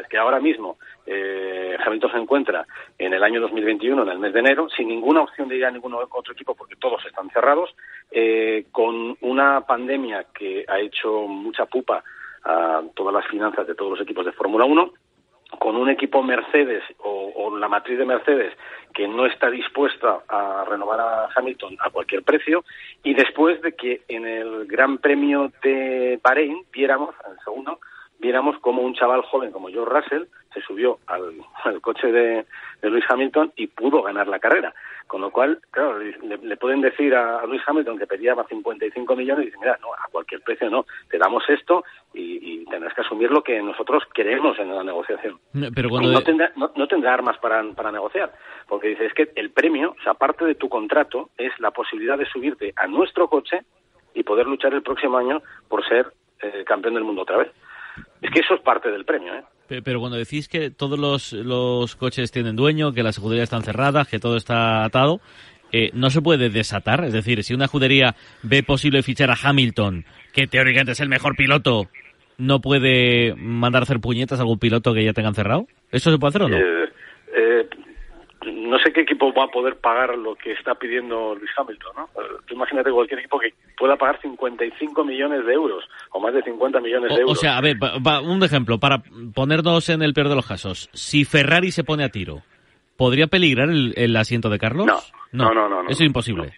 es 0.00 0.08
que 0.08 0.18
ahora 0.18 0.40
mismo 0.40 0.78
eh, 1.06 1.76
Hamilton 1.84 2.12
se 2.12 2.18
encuentra 2.18 2.66
en 2.98 3.14
el 3.14 3.22
año 3.22 3.40
2021, 3.40 4.02
en 4.02 4.08
el 4.08 4.18
mes 4.18 4.32
de 4.32 4.40
enero, 4.40 4.68
sin 4.68 4.88
ninguna 4.88 5.22
opción 5.22 5.48
de 5.48 5.56
ir 5.56 5.64
a 5.64 5.70
ningún 5.70 5.94
otro 5.94 6.32
equipo 6.32 6.54
porque 6.54 6.76
todos 6.76 7.04
están 7.06 7.30
cerrados, 7.30 7.74
eh, 8.10 8.66
con 8.72 9.16
una 9.20 9.62
pandemia 9.62 10.26
que 10.34 10.64
ha 10.68 10.78
hecho 10.80 11.26
mucha 11.26 11.66
pupa 11.66 12.02
a 12.44 12.82
todas 12.94 13.14
las 13.14 13.26
finanzas 13.26 13.66
de 13.66 13.74
todos 13.74 13.92
los 13.92 14.00
equipos 14.00 14.24
de 14.24 14.32
Fórmula 14.32 14.64
1 14.64 14.92
con 15.58 15.76
un 15.76 15.88
equipo 15.88 16.22
Mercedes 16.22 16.82
o, 16.98 17.56
la 17.58 17.68
matriz 17.68 17.98
de 17.98 18.04
Mercedes 18.04 18.52
que 18.94 19.08
no 19.08 19.26
está 19.26 19.50
dispuesta 19.50 20.20
a 20.28 20.64
renovar 20.68 21.00
a 21.00 21.28
Hamilton 21.34 21.76
a 21.80 21.90
cualquier 21.90 22.22
precio 22.22 22.64
y 23.02 23.14
después 23.14 23.60
de 23.62 23.72
que 23.72 24.02
en 24.08 24.26
el 24.26 24.66
Gran 24.66 24.98
Premio 24.98 25.50
de 25.62 26.20
Bahrein 26.22 26.62
viéramos, 26.72 27.14
en 27.26 27.32
el 27.32 27.38
segundo, 27.40 27.80
viéramos 28.18 28.58
como 28.60 28.82
un 28.82 28.94
chaval 28.94 29.22
joven 29.22 29.50
como 29.50 29.68
George 29.68 29.92
Russell 29.92 30.28
se 30.52 30.60
subió 30.62 30.98
al, 31.06 31.34
coche 31.80 32.10
de, 32.10 32.46
de 32.82 32.90
Lewis 32.90 33.04
Hamilton 33.08 33.52
y 33.56 33.66
pudo 33.68 34.02
ganar 34.02 34.28
la 34.28 34.38
carrera. 34.38 34.74
Con 35.08 35.22
lo 35.22 35.30
cual, 35.30 35.58
claro, 35.70 35.98
le, 35.98 36.56
pueden 36.58 36.82
decir 36.82 37.14
a, 37.14 37.44
Luis 37.46 37.62
Hamilton 37.66 37.98
que 37.98 38.06
pedía 38.06 38.34
55 38.34 39.16
millones 39.16 39.44
y 39.44 39.46
dice, 39.46 39.58
mira, 39.58 39.78
no, 39.80 39.94
a 39.94 40.06
cualquier 40.12 40.42
precio 40.42 40.68
no, 40.68 40.84
te 41.08 41.16
damos 41.16 41.42
esto 41.48 41.82
y, 42.12 42.66
tendrás 42.66 42.92
que 42.92 43.00
asumir 43.00 43.30
lo 43.30 43.42
que 43.42 43.62
nosotros 43.62 44.02
queremos 44.12 44.58
en 44.58 44.74
la 44.74 44.84
negociación. 44.84 45.38
Pero 45.74 45.88
no, 45.88 46.20
tendrá, 46.20 46.52
no, 46.54 46.86
tendrá 46.86 47.14
armas 47.14 47.38
para, 47.38 47.62
para 47.72 47.90
negociar, 47.90 48.34
porque 48.68 48.88
dice, 48.88 49.06
es 49.06 49.14
que 49.14 49.30
el 49.34 49.50
premio, 49.50 49.96
o 49.98 50.02
sea, 50.02 50.12
parte 50.12 50.44
de 50.44 50.54
tu 50.54 50.68
contrato 50.68 51.30
es 51.38 51.58
la 51.58 51.70
posibilidad 51.70 52.18
de 52.18 52.26
subirte 52.26 52.74
a 52.76 52.86
nuestro 52.86 53.28
coche 53.28 53.62
y 54.12 54.22
poder 54.22 54.46
luchar 54.46 54.74
el 54.74 54.82
próximo 54.82 55.16
año 55.16 55.40
por 55.68 55.88
ser 55.88 56.12
eh, 56.42 56.64
campeón 56.66 56.94
del 56.94 57.04
mundo 57.04 57.22
otra 57.22 57.38
vez. 57.38 57.50
Es 58.20 58.30
que 58.30 58.40
eso 58.40 58.54
es 58.54 58.60
parte 58.60 58.90
del 58.90 59.06
premio, 59.06 59.34
¿eh? 59.34 59.42
Pero 59.68 60.00
cuando 60.00 60.16
decís 60.16 60.48
que 60.48 60.70
todos 60.70 60.98
los, 60.98 61.32
los 61.34 61.94
coches 61.94 62.32
tienen 62.32 62.56
dueño, 62.56 62.92
que 62.92 63.02
las 63.02 63.16
escuderías 63.16 63.44
están 63.44 63.62
cerradas, 63.62 64.08
que 64.08 64.18
todo 64.18 64.36
está 64.36 64.84
atado, 64.84 65.20
eh, 65.70 65.90
¿no 65.92 66.08
se 66.08 66.22
puede 66.22 66.48
desatar? 66.48 67.04
Es 67.04 67.12
decir, 67.12 67.44
si 67.44 67.52
una 67.52 67.66
escudería 67.66 68.14
ve 68.42 68.62
posible 68.62 69.02
fichar 69.02 69.30
a 69.30 69.36
Hamilton, 69.40 70.04
que 70.32 70.46
teóricamente 70.46 70.92
es 70.92 71.00
el 71.00 71.10
mejor 71.10 71.36
piloto, 71.36 71.88
¿no 72.38 72.60
puede 72.60 73.34
mandar 73.36 73.82
a 73.82 73.84
hacer 73.84 74.00
puñetas 74.00 74.38
a 74.38 74.42
algún 74.42 74.58
piloto 74.58 74.94
que 74.94 75.04
ya 75.04 75.12
tengan 75.12 75.34
cerrado? 75.34 75.66
¿Eso 75.92 76.10
se 76.10 76.18
puede 76.18 76.30
hacer 76.30 76.42
o 76.42 76.48
no? 76.48 76.56
Eh, 76.56 76.88
eh, 77.36 77.68
no 78.46 78.78
sé 78.78 78.92
qué 78.92 79.02
equipo 79.02 79.32
va 79.34 79.44
a 79.44 79.50
poder 79.50 79.76
pagar 79.76 80.16
lo 80.16 80.34
que 80.36 80.52
está 80.52 80.74
pidiendo 80.76 81.34
Luis 81.34 81.50
Hamilton, 81.56 81.92
¿no? 81.96 82.08
Tú 82.46 82.54
imagínate 82.54 82.90
cualquier 82.90 83.20
equipo 83.20 83.38
que 83.38 83.52
pueda 83.78 83.96
pagar 83.96 84.20
55 84.20 85.04
millones 85.04 85.46
de 85.46 85.52
euros 85.52 85.84
o 86.10 86.20
más 86.20 86.34
de 86.34 86.42
50 86.42 86.80
millones 86.80 87.14
de 87.14 87.20
euros. 87.20 87.38
O 87.38 87.40
sea, 87.40 87.56
a 87.56 87.60
ver, 87.60 87.76
un 88.24 88.42
ejemplo, 88.42 88.78
para 88.78 89.02
ponernos 89.34 89.88
en 89.88 90.02
el 90.02 90.12
peor 90.12 90.28
de 90.28 90.34
los 90.34 90.46
casos. 90.46 90.90
Si 90.92 91.24
Ferrari 91.24 91.70
se 91.70 91.84
pone 91.84 92.04
a 92.04 92.08
tiro, 92.08 92.42
¿podría 92.96 93.26
peligrar 93.28 93.68
el, 93.70 94.16
asiento 94.16 94.50
de 94.50 94.58
Carlos? 94.58 94.86
No, 94.86 94.98
no, 95.32 95.54
no, 95.54 95.68
no. 95.68 95.82
eso 95.82 96.02
es 96.02 96.06
imposible. 96.06 96.52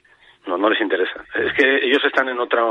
No, 0.46 0.56
no, 0.56 0.70
les 0.70 0.80
interesa. 0.80 1.22
Es 1.34 1.52
que 1.54 1.86
ellos 1.86 2.02
están 2.04 2.28
en 2.28 2.38
otra, 2.38 2.62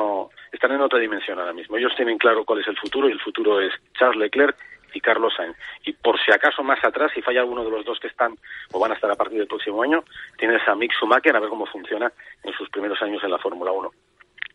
están 0.52 0.72
en 0.72 0.82
otra 0.82 1.00
dimensión 1.00 1.40
ahora 1.40 1.54
mismo. 1.54 1.78
Ellos 1.78 1.94
tienen 1.96 2.18
claro 2.18 2.44
cuál 2.44 2.60
es 2.60 2.68
el 2.68 2.78
futuro 2.78 3.08
y 3.08 3.12
el 3.12 3.20
futuro 3.20 3.62
es 3.62 3.72
Charles 3.98 4.18
Leclerc 4.18 4.58
y 4.94 5.00
Carlos 5.00 5.34
Sainz. 5.36 5.56
Y 5.86 5.94
por 5.94 6.20
si 6.20 6.32
acaso 6.32 6.64
más 6.64 6.84
atrás, 6.84 7.12
si 7.14 7.22
falla 7.22 7.42
alguno 7.42 7.64
de 7.64 7.72
los 7.72 7.86
dos 7.86 8.00
que 8.00 8.08
están 8.08 8.36
o 8.72 8.80
van 8.80 8.92
a 8.92 8.96
estar 8.96 9.12
a 9.12 9.16
partir 9.16 9.38
del 9.38 9.48
próximo 9.48 9.84
año, 9.84 10.04
tienes 10.38 10.68
a 10.68 10.76
Mick 10.76 10.92
Schumacher 10.94 11.36
a 11.36 11.40
ver 11.40 11.50
cómo 11.50 11.66
funciona 11.68 12.12
en 12.44 12.54
sus 12.54 12.70
primeros 12.70 13.02
años 13.02 13.24
en 13.24 13.32
la 13.32 13.38
Fórmula 13.38 13.72
1. 13.72 13.92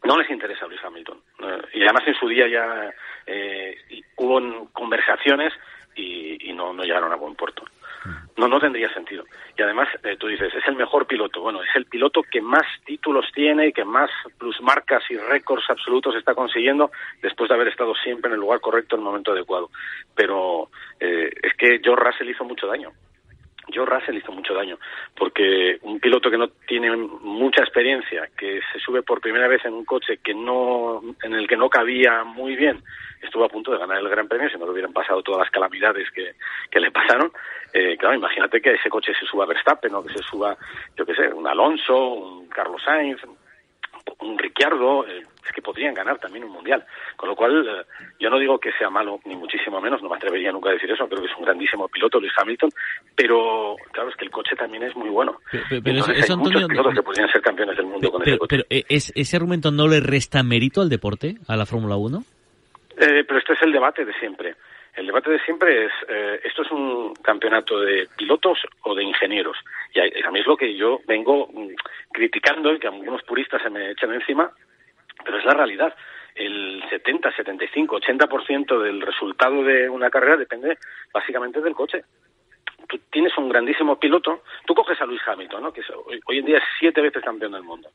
No 0.05 0.19
les 0.19 0.31
interesa 0.31 0.67
Luis 0.67 0.81
Hamilton. 0.85 1.19
y 1.73 1.83
además 1.83 2.03
en 2.07 2.15
su 2.15 2.29
día 2.29 2.47
ya 2.49 2.93
eh, 3.27 3.77
hubo 4.17 4.69
conversaciones 4.73 5.53
y, 5.95 6.51
y 6.51 6.53
no, 6.53 6.73
no 6.73 6.83
llegaron 6.83 7.13
a 7.13 7.17
buen 7.17 7.35
puerto. 7.35 7.65
No, 8.37 8.49
no 8.49 8.61
tendría 8.61 8.93
sentido. 8.93 9.25
Y 9.57 9.63
además, 9.63 9.89
eh, 10.03 10.17
tú 10.19 10.27
dices, 10.27 10.53
es 10.55 10.67
el 10.67 10.75
mejor 10.75 11.07
piloto. 11.07 11.41
Bueno, 11.41 11.63
es 11.63 11.71
el 11.75 11.87
piloto 11.87 12.23
que 12.23 12.43
más 12.43 12.65
títulos 12.85 13.27
tiene 13.35 13.69
y 13.69 13.73
que 13.73 13.85
más 13.85 14.11
plusmarcas 14.39 15.05
y 15.09 15.17
récords 15.17 15.65
absolutos 15.71 16.17
está 16.17 16.35
consiguiendo 16.35 16.91
después 17.23 17.49
de 17.49 17.55
haber 17.55 17.69
estado 17.69 17.95
siempre 17.95 18.29
en 18.29 18.35
el 18.35 18.41
lugar 18.41 18.61
correcto 18.61 18.97
en 18.97 19.03
el 19.03 19.07
momento 19.07 19.33
adecuado. 19.33 19.71
Pero 20.15 20.69
eh, 21.01 21.31
es 21.43 21.55
que 21.55 21.81
George 21.83 22.05
Russell 22.05 22.31
hizo 22.31 22.45
mucho 22.45 22.67
daño. 22.67 22.91
George 23.75 23.93
Russell 23.93 24.17
hizo 24.17 24.33
mucho 24.33 24.55
daño, 24.55 24.79
porque 25.17 25.79
un 25.83 25.99
piloto 25.99 26.31
que 26.31 26.39
no 26.39 26.49
tiene 26.67 26.97
mucha 26.97 27.63
experiencia, 27.63 28.29
que 28.39 28.61
se 28.73 28.79
sube 28.79 29.03
por 29.03 29.21
primera 29.21 29.49
vez 29.49 29.65
en 29.65 29.75
un 29.75 29.85
coche 29.85 30.19
que 30.23 30.33
no, 30.33 31.03
en 31.23 31.35
el 31.35 31.49
que 31.49 31.57
no 31.57 31.69
cabía 31.69 32.23
muy 32.23 32.55
bien, 32.55 32.83
estuvo 33.21 33.45
a 33.45 33.49
punto 33.49 33.73
de 33.73 33.79
ganar 33.79 33.99
el 33.99 34.09
Gran 34.09 34.29
Premio 34.29 34.49
si 34.49 34.57
no 34.57 34.67
le 34.67 34.73
hubieran 34.73 34.93
pasado 34.93 35.23
todas 35.23 35.41
las 35.41 35.51
calamidades 35.51 36.09
que, 36.13 36.35
que 36.71 36.81
le 36.81 36.91
pasaron. 36.91 37.33
Eh, 37.73 37.97
claro, 37.97 38.15
imagínate 38.15 38.61
que 38.61 38.75
ese 38.75 38.89
coche 38.89 39.13
se 39.19 39.27
suba 39.27 39.47
Verstappen 39.47 39.95
o 39.95 40.05
que 40.05 40.15
se 40.15 40.23
suba, 40.23 40.57
yo 40.97 41.05
qué 41.05 41.15
sé, 41.15 41.29
un 41.33 41.47
Alonso, 41.47 41.97
un 41.97 42.49
Carlos 42.49 42.83
Sainz, 42.85 43.21
un 44.21 44.39
Ricciardo, 44.39 45.07
eh, 45.07 45.23
es 45.45 45.53
que 45.53 45.63
podrían 45.63 45.95
ganar 45.95 46.19
también 46.19 46.45
un 46.45 46.53
mundial. 46.53 46.85
Con 47.17 47.29
lo 47.29 47.37
cual, 47.37 47.67
eh, 47.67 47.85
yo 48.19 48.31
no 48.31 48.39
digo 48.39 48.59
que 48.59 48.73
sea 48.73 48.91
malo, 48.91 49.21
ni 49.25 49.37
muchísimo 49.37 49.81
menos, 49.81 50.03
no 50.03 50.09
me 50.09 50.17
atrevería 50.17 50.53
nunca 50.53 50.71
a 50.71 50.73
decir 50.73 50.91
eso, 50.91 51.07
creo 51.07 51.21
que 51.21 51.31
es 51.31 51.37
un 51.37 51.45
grandísimo 51.45 51.89
piloto, 51.89 52.21
Luis 52.21 52.33
Hamilton, 52.37 52.71
pero 53.15 53.77
claro, 53.93 54.11
es 54.11 54.17
que 54.17 54.25
el 54.25 54.31
coche 54.31 54.57
también 54.57 54.85
es 54.85 54.97
muy 54.97 55.09
bueno. 55.09 55.39
Pero, 55.51 56.05
hay 56.05 56.37
muchos 56.37 56.65
pilotos 56.67 56.95
que 56.95 57.03
podrían 57.03 57.29
ser 57.31 57.43
campeones 57.43 57.77
del 57.77 57.87
mundo 57.87 58.11
con 58.11 58.23
ese 58.23 58.39
coche. 58.39 58.65
Pero, 58.69 58.87
¿ese 58.89 59.37
argumento 59.37 59.71
no 59.71 59.89
le 59.89 60.01
resta 60.01 60.43
mérito 60.43 60.81
al 60.81 60.89
deporte, 60.89 61.37
a 61.49 61.57
la 61.57 61.67
Fórmula 61.67 61.97
1? 61.97 62.25
Eh, 62.97 63.25
pero 63.27 63.39
este 63.39 63.55
es 63.55 63.63
el 63.63 63.73
debate 63.73 64.05
de 64.05 64.13
siempre. 64.15 64.55
El 64.97 65.07
debate 65.07 65.31
de 65.31 65.41
siempre 65.41 65.87
es, 65.87 65.93
eh, 66.09 66.41
¿esto 66.45 66.63
es 66.63 66.71
un 66.71 67.15
campeonato 67.15 67.81
de 67.81 68.09
pilotos 68.17 68.61
o 68.83 68.95
de 68.95 69.03
ingenieros? 69.03 69.57
Y 69.93 69.99
a, 70.01 70.31
mí 70.31 70.41
es 70.41 70.47
lo 70.47 70.57
que 70.57 70.75
yo 70.77 71.01
vengo 71.07 71.49
mm, 71.53 71.75
criticando 72.13 72.73
y 72.73 72.79
que 72.79 72.87
algunos 72.87 73.23
puristas 73.25 73.61
se 73.61 73.71
me 73.71 73.91
echan 73.91 74.13
encima, 74.13 74.53
pero 75.25 75.39
es 75.39 75.45
la 75.45 75.55
realidad. 75.55 75.95
El 76.37 76.83
70, 76.89 77.35
75, 77.35 78.01
80% 78.01 78.83
del 78.83 79.01
resultado 79.01 79.65
de 79.65 79.89
una 79.89 80.11
carrera 80.11 80.37
depende 80.37 80.79
básicamente 81.13 81.61
del 81.61 81.75
coche. 81.75 82.05
Tú 82.89 82.99
tienes 83.11 83.37
un 83.37 83.49
grandísimo 83.49 83.99
piloto, 83.99 84.43
tú 84.65 84.75
coges 84.75 85.01
a 85.01 85.07
Luis 85.07 85.23
Hamilton, 85.27 85.63
¿no? 85.63 85.73
que 85.73 85.83
hoy, 86.07 86.21
hoy, 86.27 86.39
en 86.39 86.45
día 86.45 86.59
es 86.59 86.65
siete 86.79 87.01
veces 87.01 87.23
campeón 87.25 87.53
del 87.53 87.63
mundo, 87.63 87.89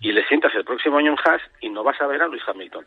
y 0.00 0.10
le 0.12 0.26
sientas 0.26 0.54
el 0.54 0.64
próximo 0.64 0.98
año 0.98 1.12
en 1.12 1.18
Haas 1.18 1.42
y 1.60 1.68
no 1.68 1.84
vas 1.84 2.00
a 2.00 2.06
ver 2.06 2.22
a 2.22 2.26
Luis 2.26 2.42
Hamilton. 2.46 2.86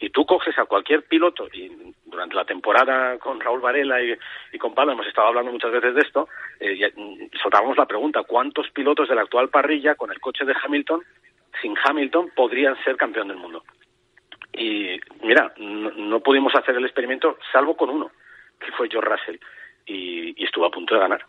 Y 0.00 0.10
tú 0.10 0.24
coges 0.24 0.56
a 0.58 0.64
cualquier 0.64 1.02
piloto, 1.04 1.48
y 1.52 1.70
durante 2.06 2.36
la 2.36 2.44
temporada 2.44 3.18
con 3.18 3.40
Raúl 3.40 3.60
Varela 3.60 3.98
y, 4.00 4.58
con 4.58 4.74
Pablo 4.74 4.92
hemos 4.92 5.06
estado 5.06 5.28
hablando 5.28 5.50
muchas 5.50 5.72
veces 5.72 5.94
de 5.94 6.00
esto, 6.02 6.28
eh, 6.60 6.92
soltábamos 7.42 7.76
la 7.76 7.86
pregunta, 7.86 8.22
¿cuántos 8.22 8.70
pilotos 8.70 9.08
de 9.08 9.16
la 9.16 9.22
actual 9.22 9.48
parrilla 9.48 9.96
con 9.96 10.12
el 10.12 10.20
coche 10.20 10.44
de 10.44 10.54
Hamilton, 10.62 11.02
sin 11.60 11.74
Hamilton, 11.82 12.30
podrían 12.36 12.76
ser 12.84 12.96
campeón 12.96 13.28
del 13.28 13.38
mundo? 13.38 13.64
Y 14.52 15.00
mira, 15.22 15.52
no, 15.58 16.20
pudimos 16.20 16.54
hacer 16.54 16.76
el 16.76 16.84
experimento 16.84 17.36
salvo 17.52 17.76
con 17.76 17.90
uno, 17.90 18.10
que 18.60 18.70
fue 18.72 18.88
George 18.88 19.10
Russell, 19.10 19.36
y, 19.86 20.44
estuvo 20.44 20.66
a 20.66 20.70
punto 20.70 20.94
de 20.94 21.00
ganar. 21.00 21.24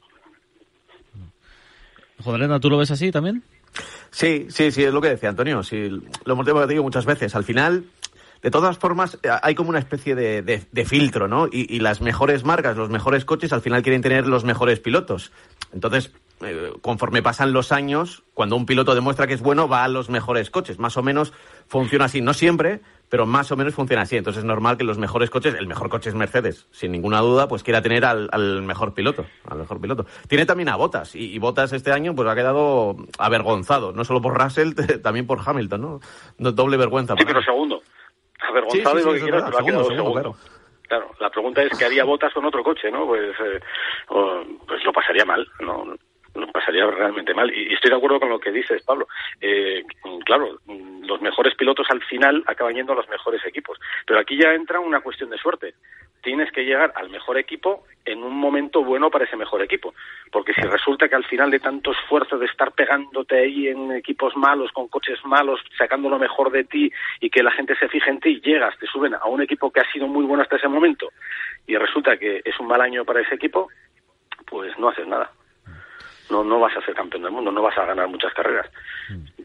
Joderena, 2.24 2.60
¿tú 2.60 2.70
lo 2.70 2.78
ves 2.78 2.92
así 2.92 3.12
también? 3.12 3.42
Sí, 4.12 4.48
sí, 4.50 4.72
sí, 4.72 4.84
es 4.84 4.94
lo 4.94 5.02
que 5.02 5.10
decía 5.10 5.30
Antonio. 5.30 5.64
Sí, 5.64 5.90
lo 6.26 6.34
hemos 6.34 6.46
debatido 6.46 6.84
muchas 6.84 7.06
veces. 7.06 7.36
Al 7.36 7.44
final, 7.44 7.86
de 8.42 8.52
todas 8.52 8.78
formas, 8.78 9.20
eh, 9.24 9.30
hay 9.42 9.56
como 9.56 9.70
una 9.70 9.80
especie 9.80 10.16
de, 10.16 10.42
de, 10.42 10.86
filtro, 10.86 11.28
¿no? 11.28 11.48
Y, 11.48 11.74
y, 11.74 11.80
las 11.80 12.02
mejores 12.02 12.44
marcas, 12.44 12.78
los 12.78 12.90
mejores 12.90 13.26
coches, 13.26 13.52
al 13.52 13.62
final 13.62 13.84
quieren 13.84 14.02
tener 14.02 14.28
los 14.28 14.44
mejores 14.46 14.80
pilotos. 14.80 15.32
Entonces, 15.74 16.12
eh, 16.42 16.72
conforme 16.82 17.22
pasan 17.22 17.52
los 17.52 17.74
años, 17.74 18.24
cuando 18.34 18.56
un 18.56 18.66
piloto 18.66 18.96
demuestra 18.96 19.28
que 19.28 19.34
es 19.34 19.42
bueno, 19.42 19.68
va 19.68 19.84
a 19.84 19.90
los 19.90 20.10
mejores 20.10 20.50
coches. 20.50 20.80
Más 20.80 20.96
o 20.96 21.04
menos 21.04 21.34
funciona 21.68 22.06
así. 22.06 22.22
No 22.22 22.34
siempre, 22.34 22.80
pero 23.10 23.26
más 23.26 23.52
o 23.52 23.58
menos 23.58 23.74
funciona 23.74 24.04
así. 24.04 24.16
Entonces 24.16 24.40
es 24.40 24.46
normal 24.46 24.78
que 24.78 24.86
los 24.86 24.98
mejores 24.98 25.30
coches, 25.30 25.54
el 25.56 25.68
mejor 25.68 25.90
coche 25.90 26.10
es 26.10 26.16
Mercedes, 26.16 26.68
sin 26.72 26.94
ninguna 26.94 27.20
duda, 27.20 27.50
pues 27.50 27.62
quiera 27.64 27.82
tener 27.82 28.06
al, 28.06 28.30
al 28.32 28.62
mejor 28.62 28.94
piloto, 28.94 29.26
al 29.50 29.58
mejor 29.58 29.82
piloto. 29.82 30.06
Tiene 30.30 30.46
también 30.46 30.70
a 30.70 30.78
Botas, 30.78 31.14
y, 31.14 31.34
y, 31.34 31.40
Botas 31.40 31.74
este 31.74 31.92
año 31.92 32.16
pues 32.16 32.30
ha 32.30 32.36
quedado 32.36 32.96
avergonzado, 33.18 33.92
no 33.92 34.06
solo 34.06 34.22
por 34.22 34.42
Russell, 34.42 34.74
también 35.04 35.28
por 35.28 35.42
Hamilton, 35.46 35.82
¿no? 35.82 36.00
Doble 36.52 36.78
vergüenza. 36.78 37.16
Sí, 37.18 37.26
pero 37.26 37.42
segundo 37.42 37.82
avergonzado 38.50 39.00
y 39.00 39.04
lo 39.04 39.14
que 39.14 39.22
quieras, 39.22 39.44
pero 39.46 39.60
ha 39.60 39.66
quedado 39.66 39.86
segundo. 39.86 40.36
Claro. 40.88 41.12
la 41.20 41.30
pregunta 41.30 41.62
es 41.62 41.78
que 41.78 41.86
haría 41.86 42.04
botas 42.04 42.34
con 42.34 42.46
otro 42.46 42.64
coche, 42.64 42.90
¿no? 42.90 43.06
Pues, 43.06 43.36
eh, 43.40 43.60
pues 44.08 44.84
lo 44.84 44.92
pasaría 44.92 45.24
mal, 45.24 45.48
¿no? 45.60 45.86
Pasaría 46.48 46.86
realmente 46.86 47.34
mal. 47.34 47.52
Y, 47.56 47.74
estoy 47.74 47.92
de 47.92 47.98
acuerdo 47.98 48.20
con 48.20 48.30
lo 48.30 48.40
que 48.40 48.52
dices, 48.52 48.84
Pablo. 48.84 49.08
Eh, 49.42 49.84
claro, 50.26 50.60
los 50.68 51.22
mejores 51.22 51.56
pilotos 51.56 51.88
al 51.90 52.02
final 52.04 52.44
acaban 52.48 52.76
yendo 52.76 52.94
a 52.94 52.98
los 52.98 53.10
mejores 53.10 53.46
equipos. 53.46 53.80
Pero 54.06 54.20
aquí 54.20 54.38
ya 54.38 54.54
entra 54.54 54.80
una 54.80 55.02
cuestión 55.02 55.30
de 55.30 55.38
suerte 55.38 55.74
tienes 56.22 56.52
que 56.52 56.66
llegar 56.66 56.92
al 56.96 57.10
mejor 57.10 57.38
equipo 57.38 57.84
en 58.06 58.24
un 58.24 58.36
momento 58.36 58.84
bueno 58.84 59.10
para 59.10 59.26
ese 59.26 59.36
mejor 59.36 59.62
equipo. 59.62 59.94
Porque 60.32 60.54
si 60.54 60.62
resulta 60.62 61.08
que 61.08 61.16
al 61.16 61.26
final 61.26 61.52
de 61.52 61.60
tanto 61.60 61.92
esfuerzo 61.92 62.38
de 62.38 62.46
estar 62.46 62.72
pegándote 62.72 63.38
ahí 63.38 63.68
en 63.68 63.92
equipos 63.92 64.36
malos, 64.36 64.72
con 64.72 64.88
coches 64.88 65.20
malos, 65.26 65.60
sacando 65.78 66.10
lo 66.10 66.20
mejor 66.20 66.52
de 66.52 66.64
ti 66.64 66.92
y 67.20 67.30
que 67.30 67.44
la 67.44 67.52
gente 67.52 67.76
se 67.76 67.88
fije 67.88 68.10
en 68.10 68.20
ti, 68.20 68.42
llegas, 68.42 68.78
te 68.80 68.88
suben 68.88 69.14
a 69.16 69.26
un 69.28 69.42
equipo 69.42 69.72
que 69.72 69.82
ha 69.82 69.92
sido 69.92 70.08
muy 70.08 70.26
bueno 70.26 70.44
hasta 70.44 70.58
ese 70.58 70.68
momento 70.68 71.12
y 71.68 71.76
resulta 71.76 72.18
que 72.18 72.42
es 72.44 72.60
un 72.60 72.68
mal 72.68 72.82
año 72.82 73.06
para 73.06 73.22
ese 73.22 73.36
equipo, 73.36 73.70
pues 74.46 74.78
no 74.78 74.90
haces 74.90 75.08
nada. 75.08 75.32
No, 76.30 76.44
no 76.44 76.60
vas 76.60 76.76
a 76.78 76.82
ser 76.82 76.94
campeón 76.94 77.24
del 77.24 77.32
mundo, 77.32 77.52
no 77.52 77.62
vas 77.62 77.78
a 77.78 77.86
ganar 77.86 78.08
muchas 78.08 78.34
carreras. 78.34 78.70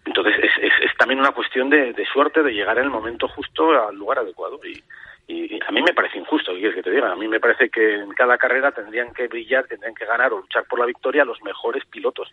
Entonces 0.04 0.34
es, 0.38 0.52
es, 0.62 0.72
es 0.82 0.96
también 0.98 1.20
una 1.20 1.32
cuestión 1.32 1.70
de, 1.70 1.92
de 1.92 2.06
suerte, 2.06 2.42
de 2.42 2.52
llegar 2.52 2.78
en 2.78 2.84
el 2.84 2.90
momento 2.90 3.26
justo 3.28 3.70
al 3.70 3.96
lugar 3.96 4.18
adecuado. 4.18 4.60
Y, 4.64 4.82
y, 5.26 5.58
a 5.66 5.72
mí 5.72 5.80
me 5.82 5.94
parece 5.94 6.18
injusto, 6.18 6.52
¿qué 6.52 6.58
quieres 6.58 6.76
que 6.76 6.82
te 6.82 6.90
diga? 6.90 7.10
A 7.10 7.16
mí 7.16 7.26
me 7.28 7.40
parece 7.40 7.70
que 7.70 7.94
en 7.94 8.10
cada 8.12 8.36
carrera 8.36 8.72
tendrían 8.72 9.12
que 9.14 9.26
brillar, 9.28 9.66
tendrían 9.66 9.94
que 9.94 10.04
ganar 10.04 10.32
o 10.32 10.40
luchar 10.40 10.64
por 10.64 10.78
la 10.78 10.86
victoria 10.86 11.24
los 11.24 11.42
mejores 11.42 11.84
pilotos. 11.86 12.30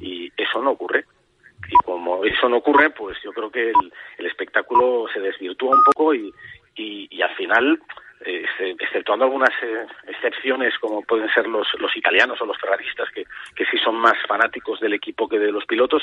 Y 0.00 0.32
eso 0.36 0.60
no 0.60 0.72
ocurre. 0.72 1.04
Y 1.68 1.76
como 1.84 2.24
eso 2.24 2.48
no 2.48 2.56
ocurre, 2.56 2.90
pues 2.90 3.16
yo 3.22 3.32
creo 3.32 3.50
que 3.50 3.70
el, 4.18 4.26
espectáculo 4.26 5.06
se 5.12 5.20
desvirtúa 5.20 5.76
un 5.76 5.84
poco 5.84 6.14
y, 6.14 6.34
y, 6.74 7.22
al 7.22 7.34
final, 7.36 7.80
eh, 8.24 8.44
exceptuando 8.78 9.24
algunas 9.24 9.50
eh, 9.62 9.86
excepciones 10.08 10.78
como 10.78 11.02
pueden 11.02 11.28
ser 11.32 11.46
los, 11.46 11.66
los 11.78 11.96
italianos 11.96 12.40
o 12.40 12.46
los 12.46 12.58
ferraristas, 12.58 13.10
que, 13.10 13.24
que 13.54 13.64
sí 13.66 13.78
son 13.78 13.96
más 13.96 14.14
fanáticos 14.26 14.80
del 14.80 14.94
equipo 14.94 15.28
que 15.28 15.38
de 15.38 15.52
los 15.52 15.64
pilotos, 15.66 16.02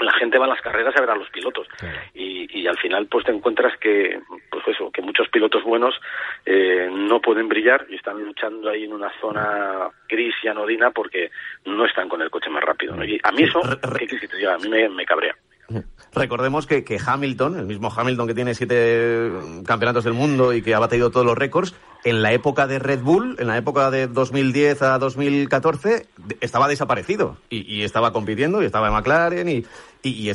la 0.00 0.12
gente 0.12 0.38
va 0.38 0.44
a 0.44 0.48
las 0.48 0.60
carreras 0.60 0.94
a 0.96 1.00
ver 1.00 1.10
a 1.10 1.16
los 1.16 1.30
pilotos. 1.30 1.66
Y, 2.14 2.60
y, 2.60 2.66
al 2.66 2.78
final 2.78 3.06
pues 3.06 3.24
te 3.24 3.32
encuentras 3.32 3.76
que 3.78 4.20
pues 4.50 4.66
eso 4.68 4.90
que 4.90 5.02
muchos 5.02 5.28
pilotos 5.28 5.62
buenos 5.62 5.94
eh, 6.44 6.88
no 6.90 7.20
pueden 7.20 7.48
brillar 7.48 7.86
y 7.88 7.94
están 7.94 8.22
luchando 8.22 8.70
ahí 8.70 8.84
en 8.84 8.92
una 8.92 9.10
zona 9.20 9.88
gris 10.08 10.34
y 10.42 10.48
anodina 10.48 10.90
porque 10.90 11.30
no 11.64 11.86
están 11.86 12.08
con 12.08 12.22
el 12.22 12.30
coche 12.30 12.50
más 12.50 12.64
rápido 12.64 13.02
y 13.04 13.20
a 13.22 13.30
mí 13.30 13.44
eso 13.44 13.60
¿qué 13.96 14.46
a 14.46 14.58
mí 14.58 14.68
me, 14.68 14.88
me 14.88 15.06
cabrea 15.06 15.36
Recordemos 16.12 16.66
que, 16.66 16.84
que, 16.84 16.98
Hamilton, 17.04 17.58
el 17.58 17.66
mismo 17.66 17.92
Hamilton 17.94 18.26
que 18.26 18.34
tiene 18.34 18.54
siete 18.54 19.30
campeonatos 19.66 20.04
del 20.04 20.14
mundo 20.14 20.52
y 20.52 20.62
que 20.62 20.74
ha 20.74 20.78
batido 20.78 21.10
todos 21.10 21.26
los 21.26 21.36
récords, 21.36 21.74
en 22.04 22.22
la 22.22 22.32
época 22.32 22.66
de 22.66 22.78
Red 22.78 23.00
Bull, 23.00 23.36
en 23.38 23.48
la 23.48 23.58
época 23.58 23.90
de 23.90 24.06
2010 24.06 24.82
a 24.82 24.98
2014, 24.98 26.06
estaba 26.40 26.68
desaparecido 26.68 27.36
y, 27.50 27.82
estaba 27.82 28.12
compitiendo 28.12 28.62
y 28.62 28.66
estaba 28.66 28.88
en 28.88 28.94
McLaren 28.94 29.48
y, 29.48 29.64
y, 30.02 30.30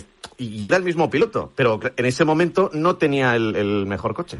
era 0.65 0.77
el 0.77 0.83
mismo 0.83 1.09
piloto, 1.09 1.51
pero 1.55 1.79
en 1.95 2.05
ese 2.05 2.25
momento 2.25 2.69
no 2.73 2.97
tenía 2.97 3.35
el, 3.35 3.55
el 3.55 3.85
mejor 3.85 4.13
coche. 4.13 4.39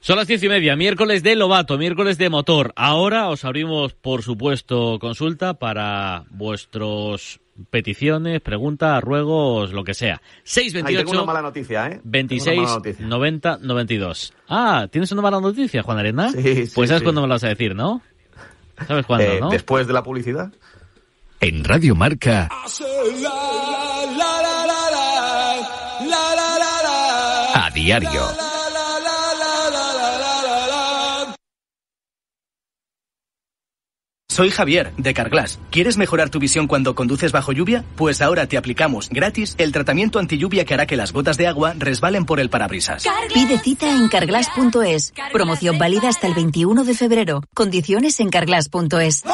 Son 0.00 0.16
las 0.16 0.28
diez 0.28 0.42
y 0.44 0.48
media, 0.48 0.76
miércoles 0.76 1.24
de 1.24 1.34
Lobato, 1.34 1.76
miércoles 1.76 2.16
de 2.16 2.30
motor. 2.30 2.72
Ahora 2.76 3.28
os 3.28 3.44
abrimos, 3.44 3.92
por 3.94 4.22
supuesto, 4.22 4.98
consulta 5.00 5.54
para 5.54 6.24
vuestros 6.30 7.40
peticiones, 7.70 8.40
preguntas, 8.40 9.02
ruegos, 9.02 9.72
lo 9.72 9.84
que 9.84 9.94
sea. 9.94 10.20
628 10.44 10.98
tengo 10.98 11.22
una 11.22 11.26
mala 11.26 11.42
noticia, 11.42 11.86
¿eh? 11.88 12.00
26 12.04 12.98
90 13.00 13.58
92. 13.62 14.34
Ah, 14.48 14.86
¿tienes 14.90 15.10
una 15.12 15.22
mala 15.22 15.40
noticia, 15.40 15.82
Juan 15.82 15.98
Arena? 15.98 16.30
Sí, 16.30 16.66
sí 16.66 16.72
Pues 16.74 16.88
sabes 16.88 17.02
cuándo 17.02 17.22
me 17.22 17.28
la 17.28 17.34
vas 17.34 17.44
a 17.44 17.48
decir, 17.48 17.74
¿no? 17.74 18.02
¿Sabes 18.86 19.06
cuándo, 19.06 19.26
eh, 19.26 19.40
no? 19.40 19.48
Después 19.50 19.86
de 19.86 19.92
la 19.92 20.02
publicidad. 20.02 20.52
En 21.40 21.64
Radio 21.64 21.94
Marca. 21.94 22.48
A 27.54 27.70
diario. 27.74 28.45
Soy 34.36 34.50
Javier, 34.50 34.92
de 34.98 35.14
Carglass. 35.14 35.58
¿Quieres 35.70 35.96
mejorar 35.96 36.28
tu 36.28 36.38
visión 36.38 36.66
cuando 36.66 36.94
conduces 36.94 37.32
bajo 37.32 37.52
lluvia? 37.52 37.86
Pues 37.96 38.20
ahora 38.20 38.46
te 38.46 38.58
aplicamos 38.58 39.08
gratis 39.08 39.54
el 39.56 39.72
tratamiento 39.72 40.18
anti 40.18 40.36
lluvia 40.36 40.66
que 40.66 40.74
hará 40.74 40.84
que 40.84 40.94
las 40.94 41.14
gotas 41.14 41.38
de 41.38 41.46
agua 41.46 41.72
resbalen 41.78 42.26
por 42.26 42.38
el 42.38 42.50
parabrisas. 42.50 43.06
Pide 43.32 43.58
cita 43.58 43.90
en 43.90 44.08
carglass.es. 44.08 45.14
Promoción 45.32 45.78
válida 45.78 46.10
hasta 46.10 46.26
el 46.26 46.34
21 46.34 46.84
de 46.84 46.92
febrero. 46.92 47.44
Condiciones 47.54 48.20
en 48.20 48.28
carglass.es. 48.28 49.24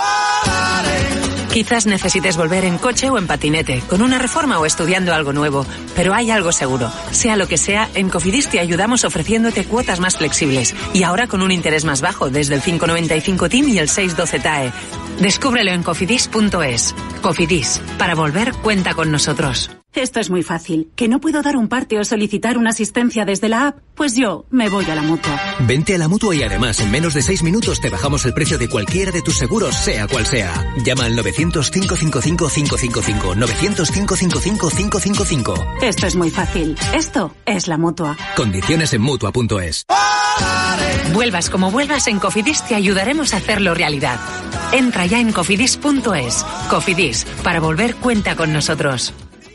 Quizás 1.52 1.84
necesites 1.84 2.38
volver 2.38 2.64
en 2.64 2.78
coche 2.78 3.10
o 3.10 3.18
en 3.18 3.26
patinete, 3.26 3.82
con 3.86 4.00
una 4.00 4.18
reforma 4.18 4.58
o 4.58 4.64
estudiando 4.64 5.12
algo 5.12 5.34
nuevo, 5.34 5.66
pero 5.94 6.14
hay 6.14 6.30
algo 6.30 6.50
seguro. 6.50 6.90
Sea 7.10 7.36
lo 7.36 7.46
que 7.46 7.58
sea, 7.58 7.90
en 7.94 8.08
Cofidis 8.08 8.48
te 8.48 8.58
ayudamos 8.58 9.04
ofreciéndote 9.04 9.66
cuotas 9.66 10.00
más 10.00 10.16
flexibles 10.16 10.74
y 10.94 11.02
ahora 11.02 11.26
con 11.26 11.42
un 11.42 11.50
interés 11.50 11.84
más 11.84 12.00
bajo 12.00 12.30
desde 12.30 12.54
el 12.54 12.62
595 12.62 13.50
TIM 13.50 13.68
y 13.68 13.78
el 13.78 13.90
612 13.90 14.38
TAE. 14.40 14.72
Descúbrelo 15.20 15.72
en 15.72 15.82
cofidis.es. 15.82 16.94
Cofidis, 17.20 17.82
para 17.98 18.14
volver 18.14 18.54
cuenta 18.54 18.94
con 18.94 19.12
nosotros. 19.12 19.70
Esto 19.94 20.20
es 20.20 20.30
muy 20.30 20.42
fácil. 20.42 20.88
¿Que 20.96 21.06
no 21.06 21.20
puedo 21.20 21.42
dar 21.42 21.54
un 21.56 21.68
parte 21.68 21.98
o 21.98 22.04
solicitar 22.04 22.56
una 22.56 22.70
asistencia 22.70 23.26
desde 23.26 23.50
la 23.50 23.66
app? 23.68 23.78
Pues 23.94 24.16
yo 24.16 24.46
me 24.50 24.70
voy 24.70 24.86
a 24.86 24.94
la 24.94 25.02
mutua. 25.02 25.38
Vente 25.60 25.94
a 25.94 25.98
la 25.98 26.08
mutua 26.08 26.34
y 26.34 26.42
además 26.42 26.80
en 26.80 26.90
menos 26.90 27.12
de 27.12 27.20
seis 27.20 27.42
minutos 27.42 27.78
te 27.80 27.90
bajamos 27.90 28.24
el 28.24 28.32
precio 28.32 28.56
de 28.56 28.70
cualquiera 28.70 29.12
de 29.12 29.20
tus 29.20 29.36
seguros, 29.36 29.74
sea 29.74 30.08
cual 30.08 30.24
sea. 30.24 30.74
Llama 30.82 31.04
al 31.04 31.14
900-555-555. 31.18 33.36
900-555-555. 33.36 35.82
Esto 35.82 36.06
es 36.06 36.16
muy 36.16 36.30
fácil. 36.30 36.74
Esto 36.94 37.34
es 37.44 37.68
la 37.68 37.76
mutua. 37.76 38.16
Condiciones 38.34 38.94
en 38.94 39.02
mutua.es. 39.02 39.84
Vuelvas 41.12 41.50
como 41.50 41.70
vuelvas, 41.70 42.06
en 42.06 42.18
Cofidis 42.18 42.66
te 42.66 42.74
ayudaremos 42.74 43.34
a 43.34 43.36
hacerlo 43.36 43.74
realidad. 43.74 44.18
Entra 44.72 45.04
ya 45.04 45.20
en 45.20 45.32
cofidis.es. 45.32 46.46
Cofidis, 46.70 47.26
para 47.44 47.60
volver 47.60 47.96
cuenta 47.96 48.36
con 48.36 48.54
nosotros. 48.54 49.12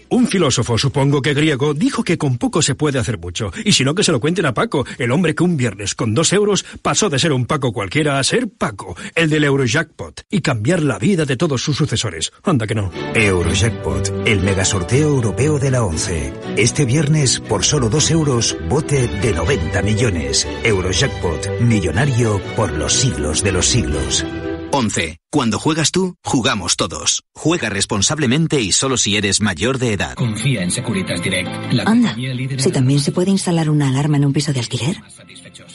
Un 0.10 0.28
filósofo, 0.28 0.78
supongo 0.78 1.22
que 1.22 1.34
griego, 1.34 1.74
dijo 1.74 2.04
que 2.04 2.18
con 2.18 2.38
poco 2.38 2.62
se 2.62 2.76
puede 2.76 3.00
hacer 3.00 3.20
mucho. 3.20 3.52
Y 3.66 3.74
si 3.74 3.84
no, 3.84 3.94
que 3.94 4.04
se 4.04 4.12
lo 4.12 4.20
cuenten 4.20 4.46
a 4.46 4.54
Paco, 4.54 4.86
el 4.98 5.12
hombre 5.12 5.36
que 5.36 5.44
un 5.44 5.58
viernes 5.58 5.96
con 5.96 6.14
dos 6.14 6.32
euros 6.34 6.66
pasó 6.82 7.10
de 7.10 7.20
ser 7.20 7.34
un 7.34 7.46
Paco 7.46 7.74
cualquiera 7.74 8.20
a 8.20 8.24
ser 8.24 8.48
Paco, 8.50 8.96
el 9.16 9.30
del 9.30 9.44
Eurojackpot, 9.44 10.26
y 10.30 10.42
cambiar 10.42 10.82
la 10.82 10.98
vida 10.98 11.26
de 11.26 11.38
todos 11.38 11.62
sus 11.62 11.76
sucesores. 11.76 12.32
Anda 12.44 12.68
que 12.68 12.76
no. 12.76 12.92
Eurojackpot, 13.14 14.14
el 14.26 14.42
megasorteo 14.42 15.10
europeo 15.10 15.60
de 15.60 15.72
la 15.72 15.84
ONCE. 15.84 16.34
Este 16.56 16.86
viernes, 16.86 17.40
por 17.40 17.64
solo 17.64 17.90
dos 17.90 18.10
euros, 18.12 18.58
bote 18.70 19.08
de 19.08 19.34
90 19.34 19.82
millones. 19.82 20.48
Eurojackpot, 20.64 21.60
millonario 21.62 22.42
por 22.56 22.72
los 22.72 22.94
siglos 22.94 23.44
de 23.44 23.52
los 23.52 23.68
siglos. 23.68 24.26
11. 24.72 25.18
Cuando 25.32 25.60
juegas 25.60 25.92
tú, 25.92 26.16
jugamos 26.24 26.76
todos. 26.76 27.24
Juega 27.34 27.70
responsablemente 27.70 28.62
y 28.62 28.72
solo 28.72 28.98
si 28.98 29.16
eres 29.18 29.42
mayor 29.42 29.78
de 29.78 29.94
edad. 29.94 30.16
Confía 30.16 30.64
en 30.64 30.72
Securitas 30.72 31.22
Direct. 31.22 31.50
Anda, 31.86 32.16
si 32.58 32.72
también 32.72 33.00
se 33.00 33.12
puede 33.12 33.32
instalar 33.32 33.70
una 33.70 33.90
alarma 33.90 34.18
en 34.18 34.26
un 34.26 34.34
piso 34.34 34.54
de 34.54 34.60
alquiler. 34.60 34.98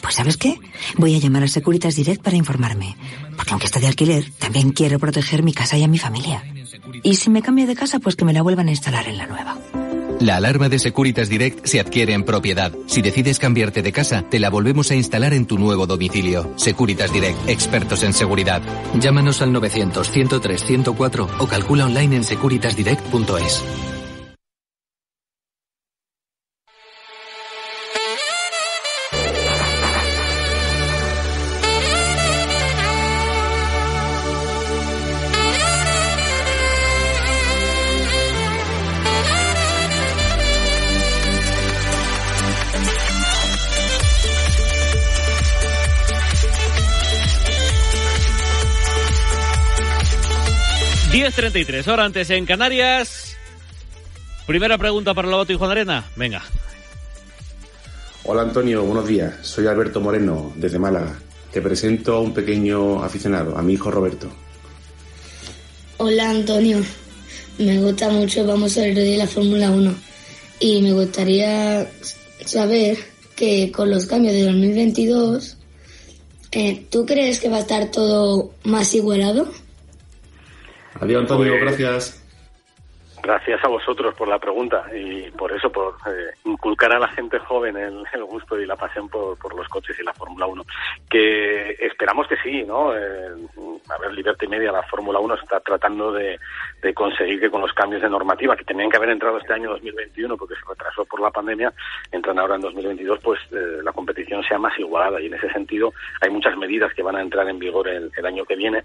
Pues 0.01 0.15
¿sabes 0.15 0.37
qué? 0.37 0.59
Voy 0.97 1.15
a 1.15 1.19
llamar 1.19 1.45
a 1.45 1.49
Securitas 1.49 1.97
Direct 1.97 2.23
para 2.23 2.37
informarme. 2.37 2.97
Porque 3.37 3.53
aunque 3.53 3.67
esté 3.67 3.81
de 3.81 3.89
alquiler, 3.89 4.31
también 4.39 4.73
quiero 4.73 4.99
proteger 4.99 5.43
mi 5.43 5.53
casa 5.53 5.77
y 5.77 5.85
a 5.85 5.89
mi 5.89 5.99
familia. 5.99 6.43
Y 7.03 7.17
si 7.17 7.31
me 7.31 7.43
cambio 7.43 7.67
de 7.67 7.75
casa, 7.75 7.99
pues 7.99 8.17
que 8.17 8.25
me 8.25 8.33
la 8.33 8.43
vuelvan 8.43 8.69
a 8.69 8.73
instalar 8.73 9.09
en 9.09 9.19
la 9.19 9.27
nueva. 9.27 9.59
La 10.23 10.37
alarma 10.37 10.69
de 10.69 10.79
Securitas 10.79 11.29
Direct 11.29 11.67
se 11.67 11.81
adquiere 11.81 12.13
en 12.13 12.23
propiedad. 12.23 12.71
Si 12.87 13.03
decides 13.03 13.41
cambiarte 13.41 13.83
de 13.83 13.91
casa, 13.91 14.23
te 14.23 14.39
la 14.39 14.51
volvemos 14.51 14.89
a 14.93 14.95
instalar 14.95 15.35
en 15.35 15.47
tu 15.47 15.59
nuevo 15.59 15.89
domicilio. 15.89 16.53
Securitas 16.55 17.13
Direct, 17.13 17.49
expertos 17.49 18.05
en 18.05 18.13
seguridad. 18.13 18.63
Llámanos 19.01 19.43
al 19.43 19.53
900 19.53 20.09
103 20.09 20.65
104 20.65 21.29
o 21.41 21.47
calcula 21.49 21.87
online 21.87 22.15
en 22.15 22.23
securitasdirect.es. 22.23 23.92
10.33, 51.23 51.87
hora 51.87 52.05
antes 52.05 52.31
en 52.31 52.45
Canarias. 52.45 53.37
Primera 54.45 54.77
pregunta 54.77 55.15
para 55.15 55.29
Lobato 55.29 55.53
y 55.53 55.57
Juan 55.57 55.71
Arena. 55.71 56.05
Venga. 56.17 56.43
Hola 58.25 58.43
Antonio, 58.43 58.83
buenos 58.83 59.07
días. 59.07 59.35
Soy 59.43 59.69
Alberto 59.69 60.01
Moreno, 60.01 60.53
desde 60.57 60.81
Málaga. 60.81 61.17
Te 61.53 61.63
presento 61.63 62.15
a 62.17 62.21
un 62.21 62.35
pequeño 62.35 63.05
aficionado, 63.05 63.57
a 63.57 63.63
mi 63.63 63.75
hijo 63.75 63.89
Roberto. 63.89 64.29
Hola 65.99 66.29
Antonio, 66.29 66.79
me 67.59 67.79
gusta 67.81 68.09
mucho 68.09 68.45
Vamos 68.45 68.77
a 68.77 68.81
ver 68.81 68.97
de 68.97 69.17
la 69.17 69.29
Fórmula 69.29 69.71
1 69.71 69.95
y 70.59 70.83
me 70.83 70.93
gustaría 70.93 71.89
saber 72.45 72.99
que 73.37 73.71
con 73.71 73.93
los 73.93 74.07
cambios 74.07 74.35
de 74.35 74.43
2022, 74.47 75.57
eh, 76.51 76.85
¿tú 76.91 77.07
crees 77.07 77.39
que 77.39 77.49
va 77.49 77.59
a 77.59 77.61
estar 77.61 77.93
todo 77.93 78.55
más 78.65 78.93
igualado? 78.93 79.49
Adiós, 81.01 81.23
Antonio, 81.23 81.53
pues, 81.53 81.63
gracias. 81.63 82.23
Gracias 83.23 83.65
a 83.65 83.69
vosotros 83.69 84.17
por 84.17 84.27
la 84.27 84.41
pregunta 84.41 84.85
y 84.93 85.31
por 85.31 85.53
eso, 85.53 85.71
por 85.71 85.95
eh, 86.07 86.33
inculcar 86.45 86.93
a 86.93 86.99
la 86.99 87.07
gente 87.07 87.39
joven 87.39 87.77
el, 87.77 88.25
gusto 88.25 88.59
y 88.59 88.67
la 88.67 88.75
pasión 88.75 89.09
por, 89.09 89.55
los 89.55 89.69
coches 89.69 89.97
y 90.01 90.03
la 90.03 90.13
Fórmula 90.13 90.47
1. 90.47 90.65
Que 91.09 91.71
esperamos 91.79 92.27
que 92.27 92.37
sí, 92.43 92.65
¿no? 92.65 92.97
Eh, 92.97 93.29
a 93.89 93.99
ver, 93.99 94.13
Liberty 94.13 94.49
Media, 94.49 94.73
la 94.73 94.83
Fórmula 94.83 95.21
1 95.21 95.35
está 95.35 95.61
tratando 95.61 96.11
de, 96.13 96.37
conseguir 96.95 97.39
que 97.39 97.51
con 97.51 97.61
los 97.61 97.73
cambios 97.73 98.03
de 98.03 98.11
normativa 98.11 98.57
que 98.57 98.65
tenían 98.65 98.91
que 98.91 98.97
haber 98.97 99.11
entrado 99.11 99.39
este 99.39 99.53
año 99.53 99.71
2021 99.71 100.37
porque 100.37 100.57
se 100.57 100.69
retrasó 100.69 101.05
por 101.05 101.21
la 101.21 101.31
pandemia, 101.31 101.73
entran 102.11 102.41
ahora 102.41 102.57
en 102.57 102.63
2022, 102.63 103.21
pues 103.23 103.39
eh, 103.53 103.83
la 103.85 103.93
competición 103.93 104.43
sea 104.43 104.59
más 104.59 104.77
igualada 104.81 105.21
y 105.21 105.27
en 105.27 105.35
ese 105.35 105.49
sentido 105.53 105.93
hay 106.21 106.31
muchas 106.31 106.57
medidas 106.57 106.93
que 106.93 107.05
van 107.05 107.15
a 107.15 107.23
entrar 107.23 107.49
en 107.49 107.61
vigor 107.61 107.89
el 107.89 108.27
año 108.27 108.45
que 108.45 108.57
viene 108.57 108.83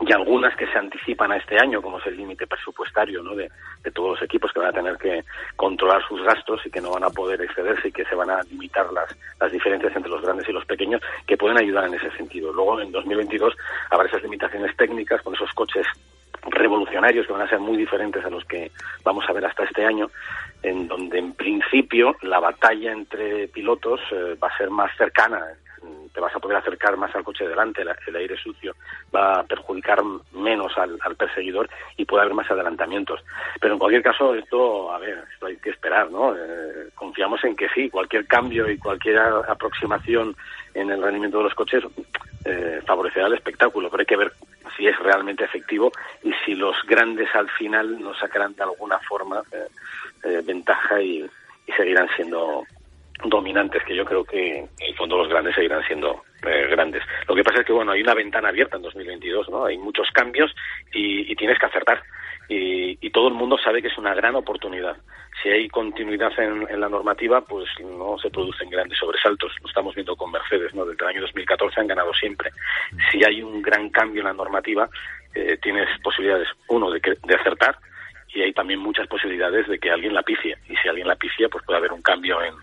y 0.00 0.12
algunas 0.12 0.54
que 0.56 0.66
se 0.66 0.78
anticipan 0.78 1.32
a 1.32 1.36
este 1.36 1.56
año, 1.58 1.80
como 1.80 1.98
es 1.98 2.06
el 2.06 2.16
límite 2.16 2.46
presupuestario 2.46 3.22
¿no? 3.22 3.34
de, 3.34 3.50
todos 3.94 4.10
los 4.10 4.22
equipos 4.22 4.52
que 4.52 4.60
van 4.60 4.68
a 4.68 4.72
tener 4.72 4.96
que 4.98 5.24
controlar 5.54 6.06
sus 6.06 6.22
gastos 6.22 6.60
y 6.66 6.70
que 6.70 6.80
no 6.80 6.90
van 6.90 7.04
a 7.04 7.10
poder 7.10 7.40
excederse 7.40 7.88
y 7.88 7.92
que 7.92 8.04
se 8.04 8.14
van 8.14 8.28
a 8.28 8.42
limitar 8.42 8.92
las, 8.92 9.16
las 9.40 9.50
diferencias 9.50 9.96
entre 9.96 10.10
los 10.10 10.20
grandes 10.20 10.46
y 10.48 10.52
los 10.52 10.66
pequeños, 10.66 11.00
que 11.26 11.38
pueden 11.38 11.58
ayudar 11.58 11.86
en 11.86 11.94
ese 11.94 12.10
sentido. 12.10 12.52
Luego, 12.52 12.80
en 12.80 12.92
2022, 12.92 13.56
habrá 13.90 14.06
esas 14.06 14.22
limitaciones 14.22 14.76
técnicas 14.76 15.22
con 15.22 15.34
esos 15.34 15.50
coches 15.52 15.86
revolucionarios 16.42 17.26
que 17.26 17.32
van 17.32 17.42
a 17.42 17.48
ser 17.48 17.58
muy 17.58 17.76
diferentes 17.76 18.24
a 18.24 18.30
los 18.30 18.44
que 18.44 18.70
vamos 19.02 19.24
a 19.28 19.32
ver 19.32 19.46
hasta 19.46 19.64
este 19.64 19.84
año, 19.84 20.10
en 20.62 20.88
donde 20.88 21.18
en 21.18 21.32
principio 21.32 22.16
la 22.22 22.38
batalla 22.38 22.92
entre 22.92 23.48
pilotos 23.48 24.00
eh, 24.12 24.36
va 24.42 24.48
a 24.48 24.58
ser 24.58 24.70
más 24.70 24.94
cercana 24.96 25.40
te 26.16 26.22
vas 26.22 26.34
a 26.34 26.38
poder 26.38 26.56
acercar 26.56 26.96
más 26.96 27.14
al 27.14 27.22
coche 27.22 27.44
de 27.44 27.50
delante, 27.50 27.82
el, 27.82 28.16
aire 28.16 28.38
sucio 28.38 28.74
va 29.14 29.40
a 29.40 29.42
perjudicar 29.42 30.02
menos 30.32 30.72
al, 30.78 30.98
perseguidor 31.14 31.68
y 31.98 32.06
puede 32.06 32.22
haber 32.22 32.34
más 32.34 32.50
adelantamientos. 32.50 33.22
Pero 33.60 33.74
en 33.74 33.78
cualquier 33.78 34.02
caso, 34.02 34.34
esto, 34.34 34.90
a 34.90 34.98
ver, 34.98 35.22
esto 35.30 35.44
hay 35.44 35.58
que 35.58 35.68
esperar, 35.68 36.10
¿no? 36.10 36.34
Eh, 36.34 36.88
confiamos 36.94 37.44
en 37.44 37.54
que 37.54 37.68
sí, 37.68 37.90
cualquier 37.90 38.26
cambio 38.26 38.70
y 38.70 38.78
cualquier 38.78 39.18
aproximación 39.18 40.34
en 40.72 40.90
el 40.90 41.02
rendimiento 41.02 41.36
de 41.36 41.44
los 41.44 41.54
coches 41.54 41.84
eh, 42.46 42.80
favorecerá 42.86 43.26
el 43.26 43.34
espectáculo, 43.34 43.90
pero 43.90 44.00
hay 44.00 44.06
que 44.06 44.16
ver 44.16 44.32
si 44.74 44.86
es 44.86 44.98
realmente 45.00 45.44
efectivo 45.44 45.92
y 46.22 46.32
si 46.46 46.54
los 46.54 46.76
grandes 46.88 47.28
al 47.34 47.50
final 47.50 48.00
nos 48.00 48.18
sacarán 48.18 48.54
de 48.54 48.62
alguna 48.62 48.98
forma 49.00 49.42
eh, 49.52 50.40
ventaja 50.42 50.98
y 51.02 51.28
seguirán 51.76 52.08
siendo 52.16 52.64
dominantes 53.24 53.82
que 53.84 53.96
yo 53.96 54.04
creo 54.04 54.24
que 54.24 54.58
en 54.58 54.68
el 54.78 54.94
fondo 54.96 55.16
los 55.16 55.28
grandes 55.28 55.54
seguirán 55.54 55.84
siendo 55.86 56.22
eh, 56.42 56.66
grandes. 56.70 57.02
Lo 57.28 57.34
que 57.34 57.42
pasa 57.42 57.60
es 57.60 57.66
que 57.66 57.72
bueno, 57.72 57.92
hay 57.92 58.02
una 58.02 58.14
ventana 58.14 58.48
abierta 58.48 58.76
en 58.76 58.82
2022, 58.82 59.48
¿no? 59.48 59.64
Hay 59.64 59.78
muchos 59.78 60.08
cambios 60.12 60.54
y, 60.92 61.34
tienes 61.36 61.58
que 61.58 61.66
acertar. 61.66 62.02
Y, 62.48 63.10
todo 63.10 63.28
el 63.28 63.34
mundo 63.34 63.56
sabe 63.56 63.80
que 63.80 63.88
es 63.88 63.96
una 63.96 64.14
gran 64.14 64.34
oportunidad. 64.34 64.94
Si 65.42 65.48
hay 65.48 65.68
continuidad 65.68 66.38
en, 66.38 66.80
la 66.80 66.88
normativa, 66.88 67.40
pues 67.40 67.66
no 67.80 68.18
se 68.18 68.28
producen 68.28 68.68
grandes 68.68 68.98
sobresaltos. 68.98 69.52
Lo 69.62 69.68
estamos 69.68 69.94
viendo 69.94 70.14
con 70.16 70.30
Mercedes, 70.30 70.74
¿no? 70.74 70.84
Desde 70.84 71.02
el 71.04 71.10
año 71.10 71.20
2014 71.22 71.80
han 71.80 71.86
ganado 71.86 72.12
siempre. 72.12 72.50
Si 73.10 73.24
hay 73.24 73.42
un 73.42 73.62
gran 73.62 73.88
cambio 73.88 74.20
en 74.20 74.26
la 74.26 74.34
normativa, 74.34 74.88
eh, 75.34 75.56
tienes 75.62 75.88
posibilidades, 76.02 76.48
uno, 76.68 76.90
de, 76.90 77.00
que, 77.00 77.14
de 77.22 77.34
acertar, 77.34 77.78
y 78.34 78.42
hay 78.42 78.52
también 78.52 78.80
muchas 78.80 79.06
posibilidades 79.08 79.66
de 79.66 79.78
que 79.78 79.90
alguien 79.90 80.12
la 80.12 80.22
picie. 80.22 80.58
Y 80.68 80.76
si 80.76 80.88
alguien 80.88 81.08
la 81.08 81.16
picia, 81.16 81.48
pues 81.48 81.64
puede 81.64 81.78
haber 81.78 81.92
un 81.92 82.02
cambio 82.02 82.42
en, 82.42 82.54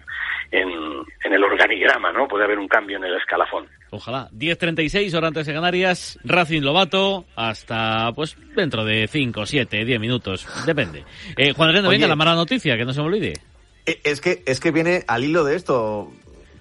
en, 0.54 1.34
el 1.34 1.44
organigrama, 1.44 2.12
¿no? 2.12 2.28
Puede 2.28 2.46
haber 2.46 2.60
un 2.60 2.68
cambio 2.68 2.98
en 2.98 3.06
el 3.06 3.16
escalafón. 3.16 3.68
Ojalá. 3.90 4.30
10.36, 4.32 5.14
horas 5.16 5.30
antes 5.30 5.48
de 5.48 5.54
Canarias, 5.54 6.20
Racing 6.24 6.62
Lobato, 6.62 7.26
hasta 7.36 8.12
pues 8.14 8.38
dentro 8.56 8.86
de 8.86 9.08
5, 9.08 9.46
7, 9.46 9.86
10 9.86 10.00
minutos, 10.00 10.48
depende. 10.66 11.04
Eh, 11.38 11.54
Juan 11.54 11.70
Arena, 11.70 11.90
venga, 11.90 12.08
la 12.08 12.16
mala 12.16 12.36
noticia, 12.36 12.78
que 12.78 12.86
no 12.86 12.94
se 12.94 13.02
me 13.02 13.08
olvide. 13.08 13.34
Eh, 13.86 14.00
es 14.04 14.22
que, 14.22 14.44
es 14.46 14.60
que 14.60 14.72
viene 14.72 15.04
al 15.08 15.24
hilo 15.24 15.44
de 15.44 15.56
esto, 15.56 16.12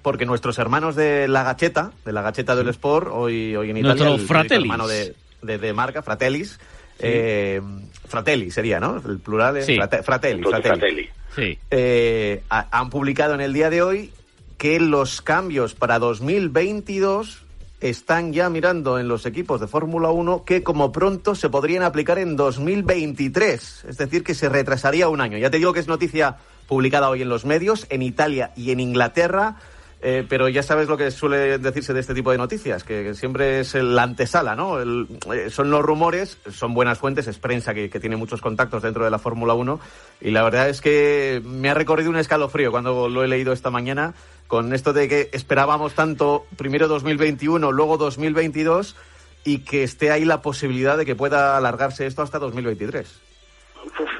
porque 0.00 0.24
nuestros 0.24 0.58
hermanos 0.58 0.96
de 0.96 1.28
la 1.28 1.42
Gacheta, 1.42 1.92
de 2.04 2.12
la 2.12 2.22
Gacheta 2.22 2.56
del 2.56 2.68
Sport, 2.68 3.08
hoy, 3.10 3.54
hoy 3.56 3.70
en 3.70 3.76
Italia, 3.76 4.04
Nuestro 4.04 4.40
el, 4.40 4.52
hermano 4.52 4.86
de, 4.86 5.14
de, 5.42 5.72
marca, 5.72 6.02
Fratellis, 6.02 6.58
eh, 6.98 7.60
Fratelli 8.06 8.50
sería, 8.50 8.80
¿no? 8.80 8.96
El 8.96 9.18
plural 9.20 9.58
es 9.58 9.66
Fratelli. 10.04 10.42
Fratelli. 10.42 11.10
Eh, 11.36 12.42
han 12.48 12.90
publicado 12.90 13.34
en 13.34 13.40
el 13.40 13.52
día 13.52 13.70
de 13.70 13.82
hoy 13.82 14.12
que 14.58 14.78
los 14.80 15.22
cambios 15.22 15.74
para 15.74 15.98
2022 15.98 17.42
están 17.80 18.32
ya 18.32 18.48
mirando 18.48 18.98
en 19.00 19.08
los 19.08 19.26
equipos 19.26 19.60
de 19.60 19.66
Fórmula 19.66 20.10
1 20.10 20.44
que 20.44 20.62
como 20.62 20.92
pronto 20.92 21.34
se 21.34 21.48
podrían 21.48 21.82
aplicar 21.82 22.18
en 22.18 22.36
2023, 22.36 23.86
es 23.88 23.98
decir, 23.98 24.22
que 24.22 24.34
se 24.34 24.48
retrasaría 24.48 25.08
un 25.08 25.20
año. 25.20 25.36
Ya 25.38 25.50
te 25.50 25.58
digo 25.58 25.72
que 25.72 25.80
es 25.80 25.88
noticia 25.88 26.36
publicada 26.68 27.10
hoy 27.10 27.22
en 27.22 27.28
los 27.28 27.44
medios, 27.44 27.86
en 27.90 28.02
Italia 28.02 28.52
y 28.56 28.70
en 28.70 28.80
Inglaterra. 28.80 29.56
Eh, 30.04 30.26
pero 30.28 30.48
ya 30.48 30.64
sabes 30.64 30.88
lo 30.88 30.96
que 30.96 31.12
suele 31.12 31.58
decirse 31.58 31.94
de 31.94 32.00
este 32.00 32.12
tipo 32.12 32.32
de 32.32 32.38
noticias, 32.38 32.82
que, 32.82 33.14
siempre 33.14 33.60
es 33.60 33.72
la 33.74 34.02
antesala, 34.02 34.56
¿no? 34.56 34.80
Eh, 34.80 35.48
son 35.48 35.70
los 35.70 35.80
rumores, 35.80 36.38
son 36.50 36.74
buenas 36.74 36.98
fuentes, 36.98 37.28
es 37.28 37.38
prensa 37.38 37.72
que, 37.72 37.88
tiene 37.88 38.16
muchos 38.16 38.40
contactos 38.40 38.82
dentro 38.82 39.04
de 39.04 39.12
la 39.12 39.20
Fórmula 39.20 39.54
1 39.54 39.78
y 40.22 40.32
la 40.32 40.42
verdad 40.42 40.68
es 40.68 40.80
que 40.80 41.40
me 41.44 41.70
ha 41.70 41.74
recorrido 41.74 42.10
un 42.10 42.16
escalofrío 42.16 42.72
cuando 42.72 43.08
lo 43.08 43.22
he 43.22 43.28
leído 43.28 43.52
esta 43.52 43.70
mañana 43.70 44.14
con 44.48 44.72
esto 44.72 44.92
de 44.92 45.08
que 45.08 45.30
esperábamos 45.32 45.94
tanto 45.94 46.46
primero 46.56 46.88
2021, 46.88 47.70
luego 47.70 47.96
2022 47.96 48.96
y 49.44 49.58
que 49.58 49.84
esté 49.84 50.10
ahí 50.10 50.24
la 50.24 50.42
posibilidad 50.42 50.98
de 50.98 51.06
que 51.06 51.14
pueda 51.14 51.56
alargarse 51.56 52.06
esto 52.06 52.22
hasta 52.22 52.40
2023. 52.40 53.22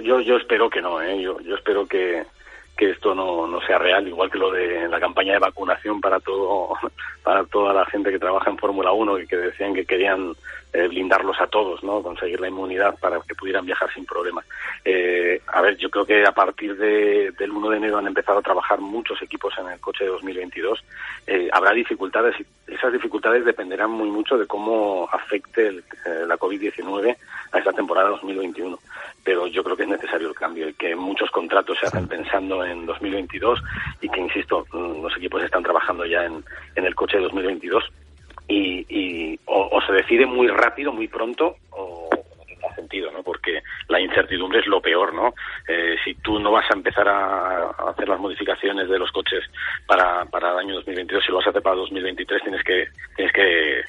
yo, 0.05 0.21
yo 0.21 0.37
espero 0.37 0.71
que 0.71 0.81
no, 0.81 1.03
¿eh? 1.03 1.21
yo 1.21 1.55
espero 1.57 1.87
que, 1.87 2.25
que 2.77 2.91
esto 2.91 3.15
no, 3.15 3.47
no 3.47 3.61
sea 3.61 3.79
real, 3.79 4.07
igual 4.09 4.31
que 4.31 4.39
lo 4.39 4.51
de 4.51 4.89
la 4.89 4.99
campaña 4.99 5.35
de 5.35 5.39
vacunación 5.39 6.01
para 6.01 6.21
todo 6.21 6.75
para 7.23 7.45
toda 7.45 7.73
la 7.73 7.85
gente 7.87 8.11
que 8.11 8.19
trabaja 8.19 8.51
en 8.51 8.59
Fórmula 8.59 8.93
1 8.93 9.21
y 9.21 9.27
que 9.27 9.37
decían 9.37 9.75
que 9.75 9.85
querían 9.85 10.35
eh, 10.73 10.89
blindarlos 10.89 11.39
a 11.39 11.47
todos, 11.47 11.85
¿no? 11.85 12.03
Conseguir 12.03 12.41
la 12.41 12.49
inmunidad 12.49 12.99
para 12.99 13.21
que 13.21 13.35
pudieran 13.35 13.67
viajar 13.67 13.93
sin 13.93 14.07
problemas. 14.07 14.47
Eh, 14.85 15.41
a 15.47 15.61
ver, 15.61 15.77
yo 15.77 15.91
creo 15.91 16.07
que 16.07 16.25
a 16.27 16.33
partir 16.33 16.77
de, 16.77 17.31
del 17.33 17.51
1 17.51 17.71
de 17.71 17.77
enero 17.77 17.99
han 17.99 18.07
empezado 18.07 18.39
a 18.39 18.43
trabajar 18.43 18.81
muchos 18.81 19.21
equipos 19.21 19.53
en 19.59 19.69
el 19.69 19.79
coche 19.81 20.05
de 20.05 20.11
2022. 20.11 20.83
Eh, 21.27 21.51
habrá 21.53 21.73
dificultades 21.73 22.35
y 22.41 22.73
esas 22.73 22.91
dificultades 22.91 23.45
dependerán 23.45 23.91
muy 23.91 24.11
mucho 24.11 24.39
de 24.39 24.47
cómo 24.47 25.07
afecte 25.13 25.69
el, 25.69 25.85
la 26.27 26.39
COVID-19 26.39 27.17
a 27.53 27.59
esta 27.59 27.73
temporada 27.73 28.09
2021 28.09 28.79
pero 29.25 29.47
yo 29.47 29.63
creo 29.63 29.77
que 29.77 29.85
es 29.85 29.89
necesario 29.89 30.29
el 30.29 30.35
cambio 30.35 30.69
y 30.69 30.75
que 30.75 30.95
muchos 30.97 31.31
contratos 31.31 31.79
se 31.79 31.87
hacen 31.87 32.09
pensando 32.09 32.65
en 32.65 32.87
2022 32.87 33.61
y 34.01 34.09
que, 34.09 34.21
insisto, 34.21 34.67
mm, 34.73 35.03
los 35.03 35.17
equipos 35.17 35.43
están 35.43 35.63
trabajando 35.63 36.05
ya 36.07 36.25
en, 36.25 36.45
en 36.75 36.85
el 36.85 36.95
coche 36.95 37.19
de 37.19 37.25
2022 37.25 37.85
y, 38.49 38.85
y 38.89 39.41
o, 39.47 39.81
se 39.87 39.93
decide 39.93 40.27
muy 40.27 40.49
rápido, 40.49 40.93
muy 40.93 41.09
pronto, 41.09 41.57
o, 41.71 42.09
sentido, 42.83 43.11
¿no? 43.11 43.23
Porque 43.23 43.63
la 43.89 44.01
incertidumbre 44.01 44.61
es 44.61 44.67
lo 44.67 44.81
peor, 44.81 45.15
¿no? 45.15 45.35
Eh, 45.69 45.97
si 46.05 46.15
tú 46.17 46.39
no 46.39 46.51
vas 46.51 46.69
a 46.71 46.75
empezar 46.75 47.09
a, 47.09 47.71
hacer 47.91 48.09
las 48.09 48.19
modificaciones 48.19 48.89
de 48.89 48.99
los 48.99 49.11
coches 49.13 49.45
para, 49.87 50.25
para 50.27 50.53
el 50.53 50.59
año 50.59 50.75
2022, 50.77 51.25
si 51.25 51.31
lo 51.31 51.39
vas 51.39 51.47
a 51.47 51.51
hacer 51.51 51.63
para 51.63 51.77
2023, 51.77 52.43
tienes 52.43 52.63
que 52.65 52.89
tienes 53.17 53.33
que, 53.33 53.83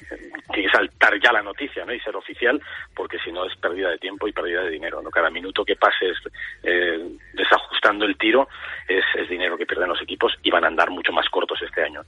que 0.52 0.68
saltar 0.70 1.20
ya 1.20 1.32
la 1.32 1.42
noticia, 1.42 1.84
¿no? 1.84 1.92
Y 1.92 2.00
ser 2.00 2.16
oficial, 2.16 2.60
porque 2.94 3.18
si 3.18 3.32
no 3.32 3.44
es 3.44 3.56
pérdida 3.56 3.90
de 3.90 3.98
tiempo 3.98 4.28
y 4.28 4.32
pérdida 4.32 4.62
de 4.62 4.70
dinero, 4.70 5.02
¿no? 5.02 5.10
Cada 5.10 5.30
minuto 5.30 5.64
que 5.64 5.76
pases 5.76 6.16
eh, 6.62 6.98
desajustando 7.32 8.04
el 8.04 8.16
tiro 8.16 8.48
es, 8.88 9.04
es 9.16 9.28
dinero 9.28 9.56
que 9.56 9.66
pierden 9.66 9.88
los 9.88 10.02
equipos 10.02 10.32
y 10.42 10.50
van 10.50 10.64
a 10.64 10.68
andar 10.68 10.90
mucho 10.90 11.12
más 11.12 11.28
cortos 11.28 11.60
este 11.62 11.82
año. 11.82 12.02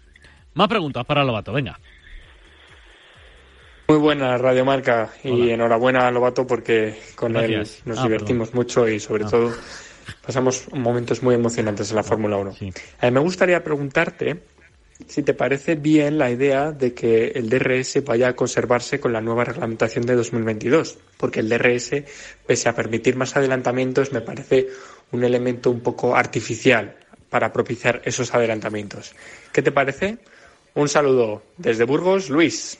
Más 0.54 0.68
preguntas 0.68 1.04
para 1.04 1.24
Lobato, 1.24 1.52
venga. 1.52 1.76
Muy 3.88 3.98
buena 3.98 4.36
Radio 4.36 4.64
Marca 4.64 5.10
y 5.22 5.50
enhorabuena 5.50 6.08
a 6.08 6.10
Lobato 6.10 6.46
porque 6.46 6.98
con 7.14 7.36
él 7.36 7.66
nos 7.84 7.98
ah, 7.98 8.02
divertimos 8.02 8.52
mucho 8.52 8.88
y 8.88 8.98
sobre 8.98 9.24
ah. 9.24 9.28
todo 9.30 9.52
pasamos 10.24 10.66
momentos 10.72 11.22
muy 11.22 11.36
emocionantes 11.36 11.90
en 11.90 11.96
la 11.96 12.02
Fórmula 12.02 12.36
1. 12.36 12.50
A 12.50 13.06
mí 13.06 13.12
me 13.12 13.20
gustaría 13.20 13.62
preguntarte 13.62 14.42
si 15.06 15.22
te 15.22 15.34
parece 15.34 15.76
bien 15.76 16.18
la 16.18 16.30
idea 16.30 16.72
de 16.72 16.94
que 16.94 17.28
el 17.28 17.48
DRS 17.48 18.02
vaya 18.04 18.28
a 18.28 18.32
conservarse 18.34 18.98
con 18.98 19.12
la 19.12 19.20
nueva 19.20 19.44
reglamentación 19.44 20.04
de 20.04 20.16
2022, 20.16 20.98
porque 21.16 21.40
el 21.40 21.48
DRS, 21.48 22.02
pese 22.46 22.68
a 22.68 22.74
permitir 22.74 23.14
más 23.14 23.36
adelantamientos, 23.36 24.12
me 24.12 24.20
parece 24.20 24.68
un 25.12 25.22
elemento 25.22 25.70
un 25.70 25.80
poco 25.80 26.16
artificial 26.16 26.96
para 27.30 27.52
propiciar 27.52 28.02
esos 28.04 28.34
adelantamientos. 28.34 29.14
¿Qué 29.52 29.62
te 29.62 29.70
parece? 29.70 30.18
Un 30.74 30.88
saludo 30.88 31.42
desde 31.56 31.84
Burgos, 31.84 32.30
Luis. 32.30 32.78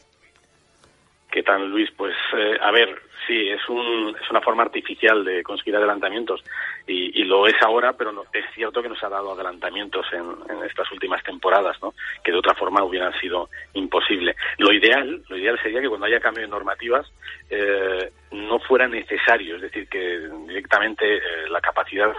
¿Qué 1.37 1.43
tal, 1.43 1.69
Luis? 1.69 1.91
Pues, 1.99 2.17
eh, 2.35 2.57
a 2.63 2.71
ver, 2.71 2.99
sí, 3.27 3.49
es, 3.49 3.69
un, 3.69 4.17
es 4.21 4.31
una 4.31 4.41
forma 4.41 4.63
artificial 4.63 5.25
de 5.25 5.43
conseguir 5.43 5.77
adelantamientos 5.77 6.43
y, 6.87 7.25
lo 7.25 7.47
es 7.49 7.61
ahora, 7.63 7.93
pero 7.95 8.13
no, 8.13 8.23
es 8.33 8.45
cierto 8.55 8.81
que 8.81 8.89
nos 8.89 9.03
ha 9.03 9.09
dado 9.09 9.33
adelantamientos 9.33 10.07
en, 10.13 10.63
estas 10.65 10.91
últimas 10.93 11.23
temporadas, 11.25 11.77
¿no? 11.83 11.93
Que 12.23 12.31
de 12.31 12.39
otra 12.39 12.55
forma 12.55 12.85
hubieran 12.85 13.13
sido 13.21 13.49
imposible. 13.75 14.37
Lo 14.59 14.73
ideal, 14.73 15.23
lo 15.29 15.37
ideal 15.37 15.59
sería 15.61 15.81
que 15.81 15.89
cuando 15.89 16.07
haya 16.07 16.21
cambios 16.21 16.47
de 16.47 16.51
normativas 16.51 17.07
eh, 17.51 18.11
no 18.31 18.59
fuera 18.61 18.87
necesario, 18.87 19.57
es 19.57 19.63
decir, 19.63 19.89
que 19.89 20.21
directamente 20.47 21.17
eh, 21.17 21.21
la 21.51 21.61
capacidad 21.61 22.13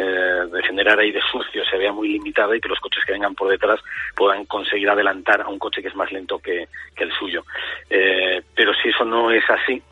eh, 0.00 0.46
de 0.52 0.62
generar 0.62 0.96
aire 1.00 1.20
sucio 1.32 1.64
se 1.64 1.76
vea 1.76 1.92
muy 1.92 2.08
limitada 2.08 2.56
y 2.56 2.60
que 2.60 2.68
los 2.68 2.78
coches 2.78 3.02
que 3.04 3.12
vengan 3.12 3.34
por 3.34 3.48
detrás 3.48 3.80
puedan 4.14 4.44
conseguir 4.44 4.88
adelantar 4.88 5.40
a 5.40 5.48
un 5.48 5.58
coche 5.58 5.82
que 5.82 5.88
es 5.88 5.96
más 5.96 6.12
lento 6.12 6.38
que, 6.38 6.68
el 6.96 7.12
suyo. 7.18 7.44
Eh, 7.90 8.40
pero 8.54 8.72
si 8.74 8.90
eso 8.90 9.04
no 9.04 9.32
es 9.32 9.42
así, 9.50 9.82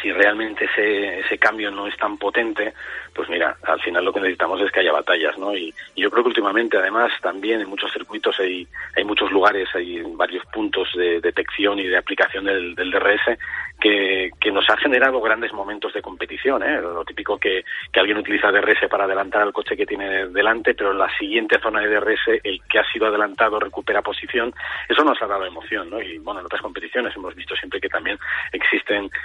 si 0.00 0.12
realmente 0.12 0.64
ese, 0.64 1.20
ese 1.20 1.38
cambio 1.38 1.70
no 1.70 1.86
es 1.86 1.96
tan 1.96 2.16
potente, 2.18 2.74
pues 3.14 3.28
mira, 3.28 3.56
al 3.64 3.80
final 3.80 4.04
lo 4.04 4.12
que 4.12 4.20
necesitamos 4.20 4.60
es 4.60 4.70
que 4.70 4.80
haya 4.80 4.92
batallas, 4.92 5.36
¿no? 5.38 5.54
Y, 5.54 5.74
yo 5.96 6.10
creo 6.10 6.22
que 6.22 6.28
últimamente, 6.28 6.76
además, 6.76 7.10
también 7.20 7.60
en 7.60 7.68
muchos 7.68 7.92
circuitos 7.92 8.38
hay, 8.38 8.66
hay 8.96 9.02
muchos 9.04 9.32
lugares, 9.32 9.68
hay 9.74 10.00
varios 10.14 10.44
puntos 10.46 10.88
de 10.94 11.20
detección 11.20 11.78
y 11.80 11.88
de 11.88 11.96
aplicación 11.96 12.44
del, 12.44 12.74
del 12.76 12.90
DRS 12.92 13.36
que, 13.80 14.30
que, 14.40 14.52
nos 14.52 14.68
ha 14.70 14.76
generado 14.76 15.20
grandes 15.20 15.52
momentos 15.52 15.92
de 15.92 16.02
competición, 16.02 16.62
¿eh? 16.62 16.80
Lo 16.80 17.04
típico 17.04 17.38
que, 17.38 17.64
que 17.92 18.00
alguien 18.00 18.18
utiliza 18.18 18.52
DRS 18.52 18.88
para 18.88 19.04
adelantar 19.04 19.42
al 19.42 19.52
coche 19.52 19.76
que 19.76 19.86
tiene 19.86 20.28
delante, 20.28 20.74
pero 20.74 20.92
en 20.92 20.98
la 20.98 21.10
siguiente 21.18 21.58
zona 21.60 21.80
de 21.80 21.88
DRS 21.88 22.40
el 22.44 22.62
que 22.62 22.78
ha 22.78 22.92
sido 22.92 23.06
adelantado 23.06 23.58
recupera 23.58 24.02
posición, 24.02 24.54
eso 24.88 25.02
nos 25.04 25.20
ha 25.20 25.26
dado 25.26 25.44
emoción, 25.44 25.90
¿no? 25.90 26.00
Y 26.00 26.18
bueno, 26.18 26.40
en 26.40 26.46
otras 26.46 26.62
competiciones 26.62 27.14
hemos 27.16 27.34
visto 27.34 27.56
siempre 27.56 27.80
que 27.80 27.88
también 27.88 28.18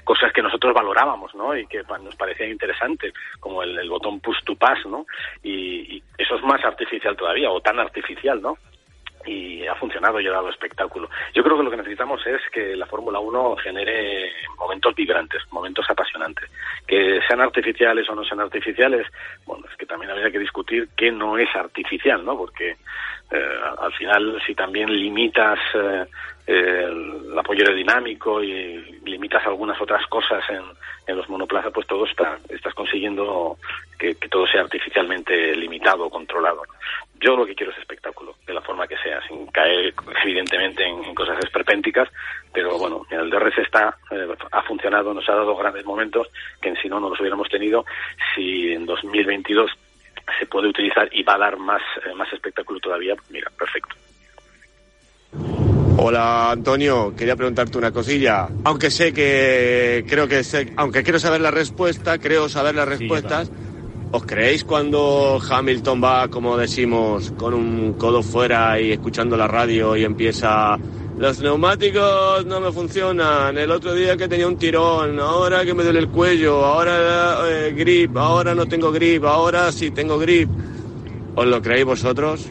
cosas 0.04 0.32
que 0.34 0.42
nosotros 0.42 0.74
valorábamos, 0.74 1.34
¿no? 1.36 1.56
Y 1.56 1.66
que 1.68 1.84
nos 2.02 2.16
parecían 2.16 2.52
interesantes, 2.52 3.14
como 3.40 3.64
el, 3.64 3.90
botón 3.90 4.20
push 4.20 4.44
to 4.44 4.56
pass, 4.56 4.86
¿no? 4.86 5.06
Y, 5.42 5.98
y 5.98 6.04
eso 6.18 6.36
es 6.36 6.44
más 6.44 6.64
artificial 6.64 7.16
todavía, 7.16 7.50
o 7.50 7.62
tan 7.62 7.80
artificial, 7.80 8.42
¿no? 8.42 8.58
y 9.26 9.66
ha 9.68 9.76
funcionado 9.76 10.20
y 10.20 10.28
ha 10.28 10.32
dado 10.32 10.50
espectáculo. 10.50 11.10
Yo 11.34 11.44
creo 11.44 11.58
que 11.58 11.64
lo 11.64 11.72
que 11.72 11.78
necesitamos 11.78 12.26
es 12.26 12.42
que 12.52 12.76
la 12.76 12.86
Fórmula 12.86 13.20
1 13.20 13.56
genere 13.58 14.32
momentos 14.58 14.96
vibrantes, 14.96 15.42
momentos 15.52 15.86
apasionantes. 15.90 16.50
Que 16.88 17.20
sean 17.28 17.42
artificiales 17.42 18.10
o 18.10 18.16
no 18.16 18.24
sean 18.24 18.42
artificiales, 18.42 19.08
bueno, 19.46 19.66
es 19.70 19.78
que 19.78 19.86
también 19.86 20.12
habría 20.12 20.32
que 20.32 20.40
discutir 20.40 20.90
qué 20.96 21.12
no 21.12 21.38
es 21.38 21.54
artificial, 21.56 22.24
¿no? 22.26 22.38
Porque 22.38 22.72
eh, 23.32 23.60
al 23.80 23.94
final, 23.94 24.42
si 24.46 24.54
también 24.56 24.90
limitas 24.94 25.60
eh, 25.74 26.06
el 26.46 27.38
apoyo 27.38 27.64
aerodinámico 27.64 28.44
y 28.44 29.00
limitas 29.06 29.46
algunas 29.46 29.80
otras 29.82 30.06
cosas 30.08 30.44
en, 30.50 30.64
en 31.08 31.18
los 31.18 31.28
monoplazas, 31.30 31.72
pues 31.74 31.88
todo 31.88 32.06
está, 32.06 32.40
estás 32.50 32.74
consiguiendo 32.74 33.58
que, 33.98 34.16
todo 34.30 34.48
sea 34.48 34.62
artificialmente 34.62 35.56
limitado, 35.56 36.10
controlado. 36.10 36.64
Yo 37.20 37.36
lo 37.36 37.46
que 37.46 37.56
quiero 37.56 37.72
es 37.72 37.78
espectáculo, 37.80 38.36
de 38.46 38.54
la 38.54 38.62
forma 38.62 38.88
que 38.88 38.98
sea, 38.98 39.26
sin 39.28 39.48
caer 39.48 39.94
evidentemente 40.24 40.86
en, 40.86 41.14
cosas 41.16 41.38
esperpénticas, 41.44 42.10
pero 42.52 42.78
bueno, 42.78 43.06
el 43.10 43.30
DRS 43.30 43.60
está, 43.60 43.98
eh, 44.12 44.28
ha 44.52 44.62
funcionado, 44.64 45.14
nos 45.14 45.28
ha 45.30 45.36
dado 45.36 45.56
grandes 45.56 45.86
momentos 45.86 46.28
que 46.62 46.70
en 46.70 46.76
si 46.78 46.90
no, 46.90 47.00
no 47.00 47.10
los 47.10 47.20
hubiéramos 47.20 47.50
tenido. 47.50 47.86
Si 48.36 48.74
en 48.74 48.86
2022 48.86 49.72
se 50.40 50.46
puede 50.46 50.70
utilizar 50.70 51.08
y 51.12 51.24
va 51.24 51.36
a 51.36 51.40
dar 51.40 51.58
más, 51.58 51.82
eh, 52.06 52.14
más 52.14 52.32
espectáculo 52.34 52.80
todavía, 52.80 53.16
mira, 53.30 53.50
perfecto. 53.58 53.96
Hola 55.96 56.52
Antonio, 56.52 57.14
quería 57.16 57.36
preguntarte 57.36 57.78
una 57.78 57.92
cosilla. 57.92 58.50
Aunque 58.64 58.90
sé 58.90 59.14
que 59.14 60.06
creo 60.08 60.28
que 60.28 60.44
sé, 60.44 60.74
aunque 60.76 61.04
quiero 61.04 61.20
saber 61.20 61.42
la 61.42 61.52
respuesta, 61.52 62.18
creo 62.18 62.50
saber 62.50 62.76
las 62.76 62.88
respuestas. 62.88 63.52
¿Os 64.12 64.26
creéis 64.26 64.64
cuando 64.64 65.40
Hamilton 65.48 66.04
va, 66.04 66.28
como 66.28 66.58
decimos, 66.58 67.32
con 67.38 67.54
un 67.54 67.94
codo 67.94 68.22
fuera 68.22 68.80
y 68.80 68.92
escuchando 68.92 69.38
la 69.38 69.48
radio 69.48 69.96
y 69.96 70.04
empieza 70.04 70.78
los 71.18 71.40
neumáticos 71.42 72.44
no 72.48 72.60
me 72.60 72.72
funcionan, 72.72 73.56
el 73.56 73.70
otro 73.70 73.94
día 73.94 74.18
que 74.18 74.28
tenía 74.28 74.48
un 74.48 74.58
tirón, 74.58 75.20
ahora 75.20 75.64
que 75.64 75.74
me 75.74 75.84
duele 75.84 76.00
el 76.00 76.10
cuello, 76.10 76.66
ahora 76.66 77.38
eh, 77.48 77.72
grip, 77.72 78.18
ahora 78.18 78.56
no 78.56 78.66
tengo 78.66 78.92
grip, 78.92 79.24
ahora 79.24 79.72
sí 79.72 79.92
tengo 79.92 80.18
grip. 80.18 80.50
¿Os 81.36 81.46
lo 81.46 81.62
creéis 81.62 81.86
vosotros? 81.86 82.48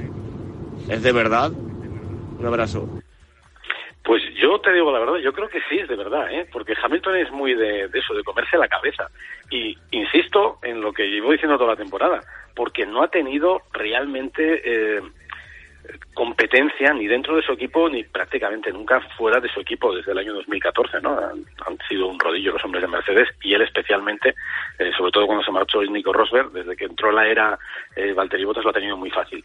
¿Es 0.89 1.03
de 1.03 1.13
verdad? 1.13 1.51
Un 2.39 2.47
abrazo. 2.47 3.02
Pues 4.05 4.23
yo 4.35 4.59
te 4.59 4.73
digo 4.73 4.91
la 4.91 4.99
verdad, 4.99 5.17
yo 5.19 5.33
creo 5.33 5.49
que 5.49 5.61
sí 5.69 5.79
es 5.79 5.89
de 5.89 5.95
verdad, 5.95 6.33
¿eh? 6.33 6.47
porque 6.53 6.75
Hamilton 6.83 7.17
es 7.17 7.31
muy 7.31 7.55
de, 7.55 7.89
eso, 7.93 8.15
de 8.15 8.25
comerse 8.25 8.59
la 8.59 8.67
cabeza. 8.67 9.09
Y 9.51 9.79
insisto 9.93 10.59
en 10.63 10.81
lo 10.81 10.93
que 10.93 11.07
llevo 11.07 11.31
diciendo 11.31 11.57
toda 11.57 11.71
la 11.71 11.77
temporada, 11.77 12.21
porque 12.57 12.85
no 12.85 13.03
ha 13.03 13.09
tenido 13.09 13.63
realmente 13.73 14.63
eh, 14.65 15.01
competencia 16.15 16.93
ni 16.93 17.07
dentro 17.07 17.37
de 17.37 17.43
su 17.43 17.53
equipo 17.53 17.89
ni 17.89 18.03
prácticamente 18.03 18.73
nunca 18.73 19.01
fuera 19.17 19.41
de 19.41 19.49
su 19.49 19.61
equipo 19.61 19.95
desde 19.95 20.13
el 20.13 20.19
año 20.19 20.35
2014, 20.35 21.01
¿no? 21.01 21.19
Han, 21.19 21.45
sido 21.89 22.09
un 22.09 22.19
rodillo 22.19 22.53
los 22.53 22.65
hombres 22.65 22.83
de 22.83 22.89
Mercedes 22.89 23.29
y 23.43 23.55
él 23.55 23.63
especialmente, 23.63 24.35
eh, 24.79 24.91
sobre 24.97 25.13
todo 25.13 25.27
cuando 25.27 25.45
se 25.45 25.53
marchó 25.53 25.83
Nico 25.83 26.13
Rosberg, 26.13 26.51
desde 26.51 26.77
que 26.77 26.85
entró 26.85 27.13
la 27.13 27.27
era 27.27 27.59
eh, 27.95 28.13
Valtteri 28.13 28.45
Bottas 28.45 28.65
lo 28.65 28.71
ha 28.71 28.75
tenido 28.75 28.97
muy 28.97 29.11
fácil. 29.11 29.45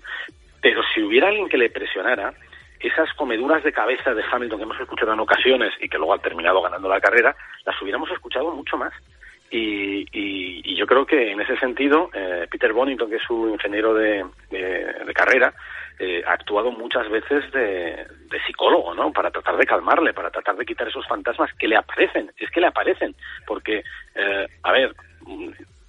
Pero 0.62 0.82
si 0.93 1.02
hubiera 1.02 1.28
alguien 1.28 1.48
que 1.48 1.58
le 1.58 1.70
presionara, 1.70 2.34
esas 2.80 3.12
comeduras 3.13 3.63
de 3.63 3.74
cabeza 3.74 4.13
de 4.13 4.24
Hamilton 4.32 4.60
que 4.60 4.63
hemos 4.63 4.80
escuchado 4.80 5.13
en 5.13 5.20
ocasiones 5.20 5.74
y 5.80 5.90
que 5.90 5.98
luego 5.98 6.13
ha 6.13 6.20
terminado 6.20 6.62
ganando 6.62 6.90
la 6.90 7.02
carrera, 7.02 7.36
las 7.66 7.82
hubiéramos 7.82 8.10
escuchado 8.12 8.52
mucho 8.52 8.78
más. 8.78 8.94
Y, 9.50 10.06
y, 10.12 10.76
yo 10.76 10.86
creo 10.86 11.06
que 11.06 11.32
en 11.32 11.40
ese 11.40 11.58
sentido, 11.58 12.10
eh, 12.13 12.48
Peter 12.52 12.74
Bonington, 12.74 13.10
que 13.10 13.16
es 13.16 13.24
su 13.24 13.48
ingeniero 13.48 13.94
de, 13.94 14.26
de, 14.52 15.13
carrera, 15.13 15.54
eh, 15.98 16.22
ha 16.28 16.34
actuado 16.34 16.72
muchas 16.72 17.10
veces 17.10 17.50
de, 17.52 18.06
de, 18.30 18.40
psicólogo, 18.46 18.94
¿no? 18.94 19.12
Para 19.12 19.32
tratar 19.32 19.58
de 19.58 19.66
calmarle, 19.66 20.13
para 20.13 20.30
tratar 20.30 20.58
de 20.58 20.66
quitar 20.66 20.88
esos 20.88 21.08
fantasmas 21.08 21.52
que 21.54 21.68
le 21.68 21.78
aparecen. 21.78 22.30
Es 22.38 22.52
que 22.52 22.60
le 22.60 22.68
aparecen, 22.68 23.16
porque, 23.48 23.84
eh, 24.16 24.48
a 24.63 24.72
ver, 24.72 24.94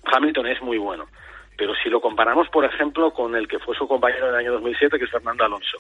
Hamilton 0.05 0.47
es 0.47 0.63
muy 0.63 0.79
bueno, 0.79 1.09
pero 1.57 1.75
si 1.83 1.91
lo 1.91 2.01
comparamos, 2.01 2.49
por 2.49 2.65
ejemplo, 2.65 3.11
con 3.11 3.35
el 3.35 3.49
que 3.49 3.59
fue 3.59 3.77
su 3.77 3.89
compañero 3.89 4.29
en 4.29 4.35
el 4.35 4.41
año 4.41 4.53
2007, 4.53 4.99
que 4.99 5.05
es 5.05 5.11
Fernando 5.11 5.45
Alonso, 5.45 5.79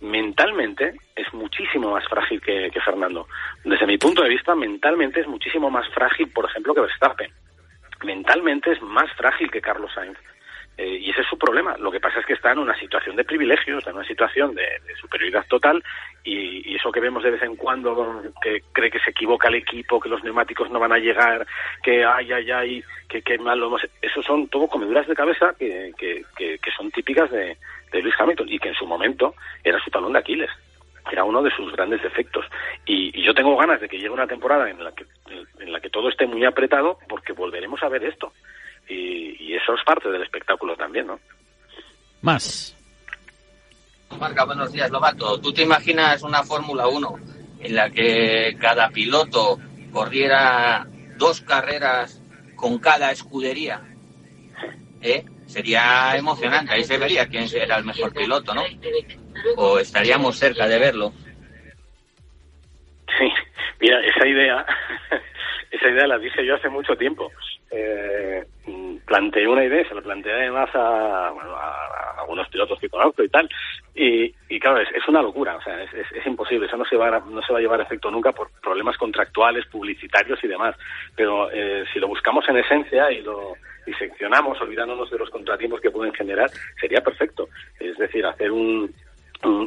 mentalmente 0.00 0.94
es 1.14 1.32
muchísimo 1.32 1.92
más 1.92 2.06
frágil 2.08 2.40
que, 2.40 2.70
Fernando. 2.84 3.26
Desde 3.64 3.86
mi 3.86 3.98
punto 3.98 4.22
de 4.22 4.28
vista, 4.28 4.54
mentalmente 4.54 5.20
es 5.20 5.26
muchísimo 5.26 5.70
más 5.70 5.88
frágil, 5.92 6.30
por 6.32 6.46
ejemplo, 6.46 6.74
que 6.74 6.80
Verstappen. 6.80 7.30
Mentalmente 8.04 8.72
es 8.72 8.82
más 8.82 9.12
frágil 9.12 9.50
que 9.50 9.60
Carlos 9.60 9.92
Sainz. 9.94 10.18
Eh, 10.78 10.98
y 11.00 11.10
ese 11.10 11.20
es 11.20 11.26
su 11.26 11.36
problema. 11.36 11.76
Lo 11.78 11.90
que 11.90 12.00
pasa 12.00 12.20
es 12.20 12.26
que 12.26 12.32
está 12.32 12.52
en 12.52 12.58
una 12.58 12.78
situación 12.78 13.16
de 13.16 13.24
privilegio, 13.24 13.78
está 13.78 13.90
en 13.90 13.96
una 13.96 14.06
situación 14.06 14.54
de, 14.54 14.66
superioridad 15.00 15.46
total 15.46 15.82
y, 16.24 16.74
eso 16.74 16.90
que 16.90 17.00
vemos 17.00 17.22
de 17.22 17.32
vez 17.32 17.42
en 17.42 17.56
cuando, 17.56 18.22
que 18.40 18.62
cree 18.72 18.90
que 18.90 19.00
se 19.00 19.10
equivoca 19.10 19.48
el 19.48 19.56
equipo, 19.56 20.00
que 20.00 20.08
los 20.08 20.24
neumáticos 20.24 20.70
no 20.70 20.78
van 20.78 20.92
a 20.92 20.98
llegar, 20.98 21.46
que 21.82 22.04
ay, 22.04 22.32
ay, 22.32 22.50
ay, 22.50 22.84
que, 23.08 23.20
que 23.20 23.36
mal. 23.36 23.60
Eso 24.00 24.22
son 24.22 24.48
todo 24.48 24.66
comeduras 24.66 25.06
de 25.06 25.14
cabeza 25.14 25.54
que, 25.58 25.92
que, 25.98 26.24
que 26.36 26.70
son 26.70 26.90
típicas 26.90 27.30
de, 27.30 27.58
de 27.92 28.02
Luis 28.02 28.14
Hamilton 28.18 28.48
y 28.48 28.58
que 28.58 28.68
en 28.68 28.74
su 28.74 28.86
momento 28.86 29.34
era 29.64 29.82
su 29.82 29.90
talón 29.90 30.12
de 30.12 30.20
Aquiles. 30.20 30.50
Era 31.10 31.24
uno 31.24 31.42
de 31.42 31.50
sus 31.50 31.72
grandes 31.72 32.02
defectos. 32.02 32.46
Y, 32.86 33.20
yo 33.22 33.34
tengo 33.34 33.56
ganas 33.56 33.80
de 33.80 33.88
que 33.88 33.96
llegue 33.96 34.10
una 34.10 34.26
temporada 34.26 34.70
en 34.70 34.82
la 34.82 34.92
que, 34.92 35.04
en 35.58 35.72
la 35.72 35.80
que 35.80 35.90
todo 35.90 36.08
esté 36.08 36.26
muy 36.26 36.44
apretado 36.44 36.98
porque 37.08 37.32
volveremos 37.32 37.82
a 37.82 37.88
ver 37.88 38.04
esto. 38.04 38.32
Y, 38.90 39.54
eso 39.54 39.74
es 39.74 39.84
parte 39.84 40.10
del 40.10 40.22
espectáculo 40.22 40.74
también, 40.76 41.06
¿no? 41.06 41.20
Más. 42.22 42.76
Marca, 44.18 44.44
buenos 44.44 44.72
días, 44.72 44.90
Lobato. 44.90 45.40
¿Tú 45.40 45.52
te 45.52 45.62
imaginas 45.62 46.22
una 46.22 46.42
Fórmula 46.42 46.88
1 46.88 47.14
en 47.60 47.74
la 47.74 47.90
que 47.90 48.56
cada 48.60 48.88
piloto 48.90 49.58
corriera 49.92 50.86
dos 51.16 51.40
carreras 51.42 52.22
con 52.56 52.78
cada 52.78 53.10
escudería? 53.10 53.82
¿Eh? 55.02 55.24
Sería 55.46 56.16
emocionante, 56.16 56.72
ahí 56.72 56.84
se 56.84 56.98
vería 56.98 57.26
quién 57.26 57.46
era 57.54 57.76
el 57.76 57.84
mejor 57.84 58.12
piloto, 58.12 58.54
¿no? 58.54 58.62
O 59.56 59.78
estaríamos 59.78 60.38
cerca 60.38 60.66
de 60.66 60.78
verlo. 60.78 61.12
Sí, 63.18 63.30
mira, 63.80 64.00
esa 64.00 64.26
idea, 64.26 64.66
esa 65.70 65.88
idea 65.88 66.06
la 66.06 66.18
dije 66.18 66.46
yo 66.46 66.54
hace 66.54 66.68
mucho 66.68 66.96
tiempo. 66.96 67.30
Eh, 67.70 68.44
planteé 69.06 69.46
una 69.46 69.64
idea, 69.64 69.88
se 69.88 69.94
lo 69.94 70.02
planteé 70.02 70.32
además 70.32 70.70
a, 70.74 71.30
bueno, 71.32 71.54
a, 71.54 72.20
algunos 72.20 72.48
pilotos 72.48 72.78
que 72.78 72.88
conozco 72.88 73.22
y 73.22 73.28
tal, 73.28 73.48
y, 73.94 74.34
y 74.48 74.60
claro, 74.60 74.80
es, 74.80 75.08
una 75.08 75.22
locura, 75.22 75.56
o 75.56 75.62
sea, 75.62 75.82
es, 75.82 75.90
es, 75.92 76.26
imposible, 76.26 76.66
eso 76.66 76.76
no 76.76 76.84
se, 76.84 76.96
va 76.96 77.08
a, 77.08 77.20
no 77.20 77.42
se 77.42 77.52
va 77.52 77.58
a 77.58 77.62
llevar 77.62 77.80
a 77.80 77.84
efecto 77.84 78.10
nunca 78.10 78.32
por 78.32 78.50
problemas 78.60 78.96
contractuales, 78.96 79.66
publicitarios 79.66 80.42
y 80.44 80.48
demás, 80.48 80.76
pero 81.16 81.50
eh, 81.50 81.84
si 81.92 81.98
lo 81.98 82.08
buscamos 82.08 82.48
en 82.48 82.58
esencia 82.58 83.10
y 83.10 83.22
lo 83.22 83.54
diseccionamos, 83.86 84.60
olvidándonos 84.60 85.10
de 85.10 85.18
los 85.18 85.30
contratiempos 85.30 85.80
que 85.80 85.90
pueden 85.90 86.12
generar, 86.12 86.50
sería 86.80 87.00
perfecto. 87.00 87.48
Es 87.78 87.96
decir, 87.98 88.24
hacer 88.24 88.52
un, 88.52 88.92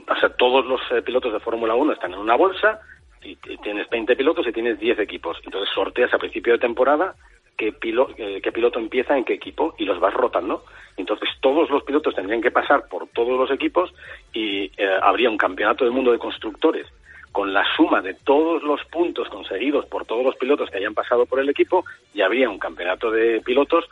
hacer 0.07 0.33
todos 0.37 0.65
los 0.65 0.81
eh, 0.91 1.01
pilotos 1.01 1.33
de 1.33 1.39
Fórmula 1.39 1.75
1 1.75 1.93
están 1.93 2.13
en 2.13 2.19
una 2.19 2.35
bolsa 2.35 2.79
y, 3.21 3.35
tienes 3.35 3.89
20 3.89 4.15
pilotos 4.15 4.47
y 4.47 4.51
tienes 4.51 4.79
10 4.79 4.99
equipos. 4.99 5.37
Entonces 5.43 5.73
sorteas 5.73 6.13
a 6.13 6.17
principio 6.17 6.53
de 6.53 6.59
temporada 6.59 7.15
qué, 7.57 7.73
eh, 8.17 8.41
qué 8.41 8.51
piloto 8.51 8.79
empieza 8.79 9.17
en 9.17 9.23
qué 9.23 9.33
equipo 9.33 9.75
y 9.77 9.85
los 9.85 9.99
vas 9.99 10.13
rotando. 10.13 10.63
Entonces 10.97 11.29
todos 11.41 11.69
los 11.69 11.83
pilotos 11.83 12.15
tendrían 12.15 12.41
que 12.41 12.51
pasar 12.51 12.87
por 12.87 13.07
todos 13.07 13.37
los 13.37 13.51
equipos 13.51 13.93
y 14.31 14.71
eh, 14.77 14.97
habría 15.01 15.29
un 15.29 15.37
campeonato 15.37 15.83
del 15.83 15.93
mundo 15.93 16.11
de 16.11 16.19
constructores 16.19 16.87
con 17.31 17.51
la 17.51 17.65
suma 17.75 18.01
de 18.01 18.13
todos 18.13 18.61
los 18.61 18.85
puntos 18.85 19.27
conseguidos 19.27 19.87
por 19.87 20.05
todos 20.05 20.23
los 20.23 20.35
pilotos 20.35 20.69
que 20.69 20.77
hayan 20.77 20.93
pasado 20.93 21.25
por 21.25 21.39
el 21.39 21.49
equipo 21.49 21.83
y 22.13 22.21
habría 22.21 22.47
un 22.47 22.59
campeonato 22.59 23.09
de 23.09 23.41
pilotos 23.41 23.85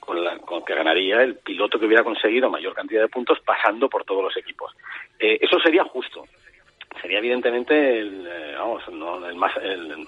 con, 0.00 0.24
la, 0.24 0.36
con 0.38 0.64
que 0.64 0.74
ganaría 0.74 1.22
el 1.22 1.36
piloto 1.36 1.78
que 1.78 1.86
hubiera 1.86 2.02
conseguido 2.02 2.50
mayor 2.50 2.74
cantidad 2.74 3.02
de 3.02 3.08
puntos 3.08 3.38
pasando 3.46 3.88
por 3.88 4.04
todos 4.04 4.24
los 4.24 4.36
equipos. 4.36 4.74
Eh, 5.18 5.38
eso 5.40 5.60
sería 5.60 5.84
justo. 5.84 6.24
Sería 7.00 7.18
evidentemente 7.18 8.00
el, 8.00 8.26
eh, 8.26 8.54
vamos, 8.58 8.82
el 8.88 9.34
más, 9.36 9.52
el, 9.62 10.06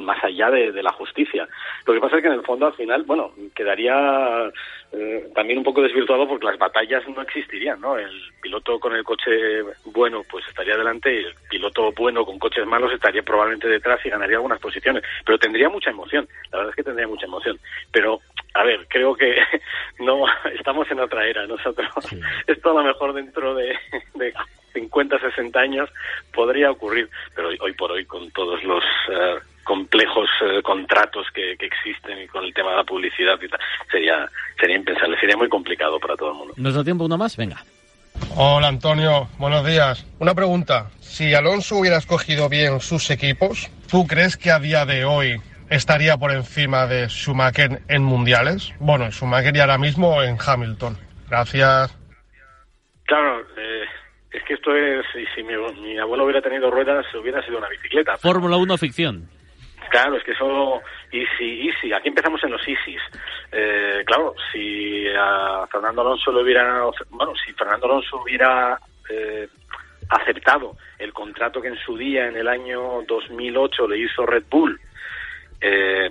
más 0.00 0.22
allá 0.24 0.50
de, 0.50 0.82
la 0.82 0.92
justicia. 0.92 1.48
Lo 1.86 1.94
que 1.94 2.00
pasa 2.00 2.16
es 2.16 2.22
que 2.22 2.28
en 2.28 2.34
el 2.34 2.42
fondo 2.42 2.66
al 2.66 2.74
final, 2.74 3.04
bueno, 3.04 3.32
quedaría 3.54 4.50
eh, 4.92 5.28
también 5.34 5.58
un 5.58 5.64
poco 5.64 5.82
desvirtuado 5.82 6.28
porque 6.28 6.46
las 6.46 6.58
batallas 6.58 7.02
no 7.08 7.22
existirían, 7.22 7.80
¿no? 7.80 7.96
El 7.96 8.10
piloto 8.40 8.78
con 8.78 8.94
el 8.94 9.04
coche 9.04 9.62
bueno 9.86 10.22
pues 10.30 10.46
estaría 10.48 10.76
delante 10.76 11.12
y 11.12 11.24
el 11.24 11.34
piloto 11.48 11.92
bueno 11.92 12.24
con 12.24 12.38
coches 12.38 12.66
malos 12.66 12.92
estaría 12.92 13.22
probablemente 13.22 13.68
detrás 13.68 14.04
y 14.04 14.10
ganaría 14.10 14.36
algunas 14.36 14.60
posiciones, 14.60 15.02
pero 15.24 15.38
tendría 15.38 15.68
mucha 15.68 15.90
emoción, 15.90 16.28
la 16.50 16.58
verdad 16.58 16.70
es 16.70 16.76
que 16.76 16.84
tendría 16.84 17.08
mucha 17.08 17.26
emoción, 17.26 17.58
pero 17.90 18.20
a 18.54 18.62
ver, 18.62 18.86
creo 18.88 19.14
que 19.14 19.36
no 19.98 20.24
estamos 20.56 20.90
en 20.90 21.00
otra 21.00 21.26
era 21.26 21.46
nosotros. 21.46 21.88
Esto 22.46 22.70
a 22.70 22.82
lo 22.82 22.88
mejor 22.88 23.12
dentro 23.12 23.54
de, 23.54 23.76
de 24.14 24.32
50, 24.74 25.18
60 25.18 25.58
años 25.58 25.88
podría 26.32 26.70
ocurrir, 26.70 27.08
pero 27.34 27.48
hoy, 27.60 27.72
por 27.72 27.92
hoy 27.92 28.04
con 28.04 28.30
todos 28.32 28.62
los 28.64 28.84
eh, 29.10 29.36
complejos 29.64 30.28
eh, 30.42 30.62
contratos 30.62 31.26
que, 31.32 31.52
existen 31.52 32.22
y 32.22 32.26
con 32.26 32.44
el 32.44 32.52
tema 32.52 32.70
de 32.70 32.76
la 32.76 32.84
publicidad 32.84 33.40
y 33.40 33.48
tal, 33.48 33.60
sería, 33.90 34.28
sería 34.60 34.76
impensable, 34.76 35.18
sería 35.18 35.36
muy 35.36 35.48
complicado 35.48 35.98
para 35.98 36.16
todo 36.16 36.32
el 36.32 36.36
mundo. 36.36 36.54
¿Nos 36.56 36.74
da 36.74 36.84
tiempo 36.84 37.04
uno 37.04 37.16
más? 37.16 37.36
Venga. 37.36 37.56
Hola 38.36 38.68
Antonio, 38.68 39.28
buenos 39.38 39.66
días. 39.66 40.06
Una 40.18 40.34
pregunta, 40.34 40.90
si 41.00 41.34
Alonso 41.34 41.76
hubiera 41.76 41.96
escogido 41.96 42.48
bien 42.48 42.80
sus 42.80 43.10
equipos, 43.10 43.70
¿tú 43.90 44.06
crees 44.06 44.36
que 44.36 44.50
a 44.50 44.58
día 44.58 44.84
de 44.86 45.04
hoy 45.04 45.40
estaría 45.70 46.16
por 46.16 46.32
encima 46.32 46.86
de 46.86 47.08
Schumacher 47.08 47.82
en 47.88 48.02
mundiales? 48.02 48.72
Bueno, 48.78 49.10
Schumacher 49.10 49.56
y 49.56 49.60
ahora 49.60 49.78
mismo 49.78 50.22
en 50.22 50.36
Hamilton. 50.44 50.96
Gracias. 51.28 51.96
Claro, 53.06 53.40
eh, 53.56 53.83
es 54.34 54.42
que 54.42 54.54
esto 54.54 54.74
es, 54.74 55.06
si 55.34 55.42
mi, 55.44 55.54
abuelo 55.96 56.24
hubiera 56.24 56.42
tenido 56.42 56.70
ruedas, 56.70 57.06
hubiera 57.14 57.40
sido 57.44 57.58
una 57.58 57.68
bicicleta. 57.68 58.18
Fórmula 58.18 58.56
1 58.56 58.76
ficción. 58.78 59.28
Claro, 59.90 60.16
es 60.16 60.24
que 60.24 60.32
eso, 60.32 60.82
easy, 61.12 61.68
easy, 61.68 61.92
aquí 61.92 62.08
empezamos 62.08 62.42
en 62.42 62.50
los 62.50 62.66
easys. 62.66 63.00
Eh, 63.52 64.02
claro, 64.04 64.34
si 64.50 65.06
a 65.16 65.66
Fernando 65.70 66.00
Alonso 66.00 66.32
le 66.32 66.42
hubiera, 66.42 66.82
bueno, 67.10 67.32
si 67.36 67.52
Fernando 67.52 67.86
Alonso 67.86 68.20
hubiera 68.22 68.76
eh, 69.08 69.46
aceptado 70.08 70.76
el 70.98 71.12
contrato 71.12 71.62
que 71.62 71.68
en 71.68 71.78
su 71.78 71.96
día, 71.96 72.26
en 72.26 72.36
el 72.36 72.48
año 72.48 73.02
2008, 73.06 73.86
le 73.86 73.98
hizo 73.98 74.26
Red 74.26 74.44
Bull, 74.50 74.80
eh, 75.60 76.10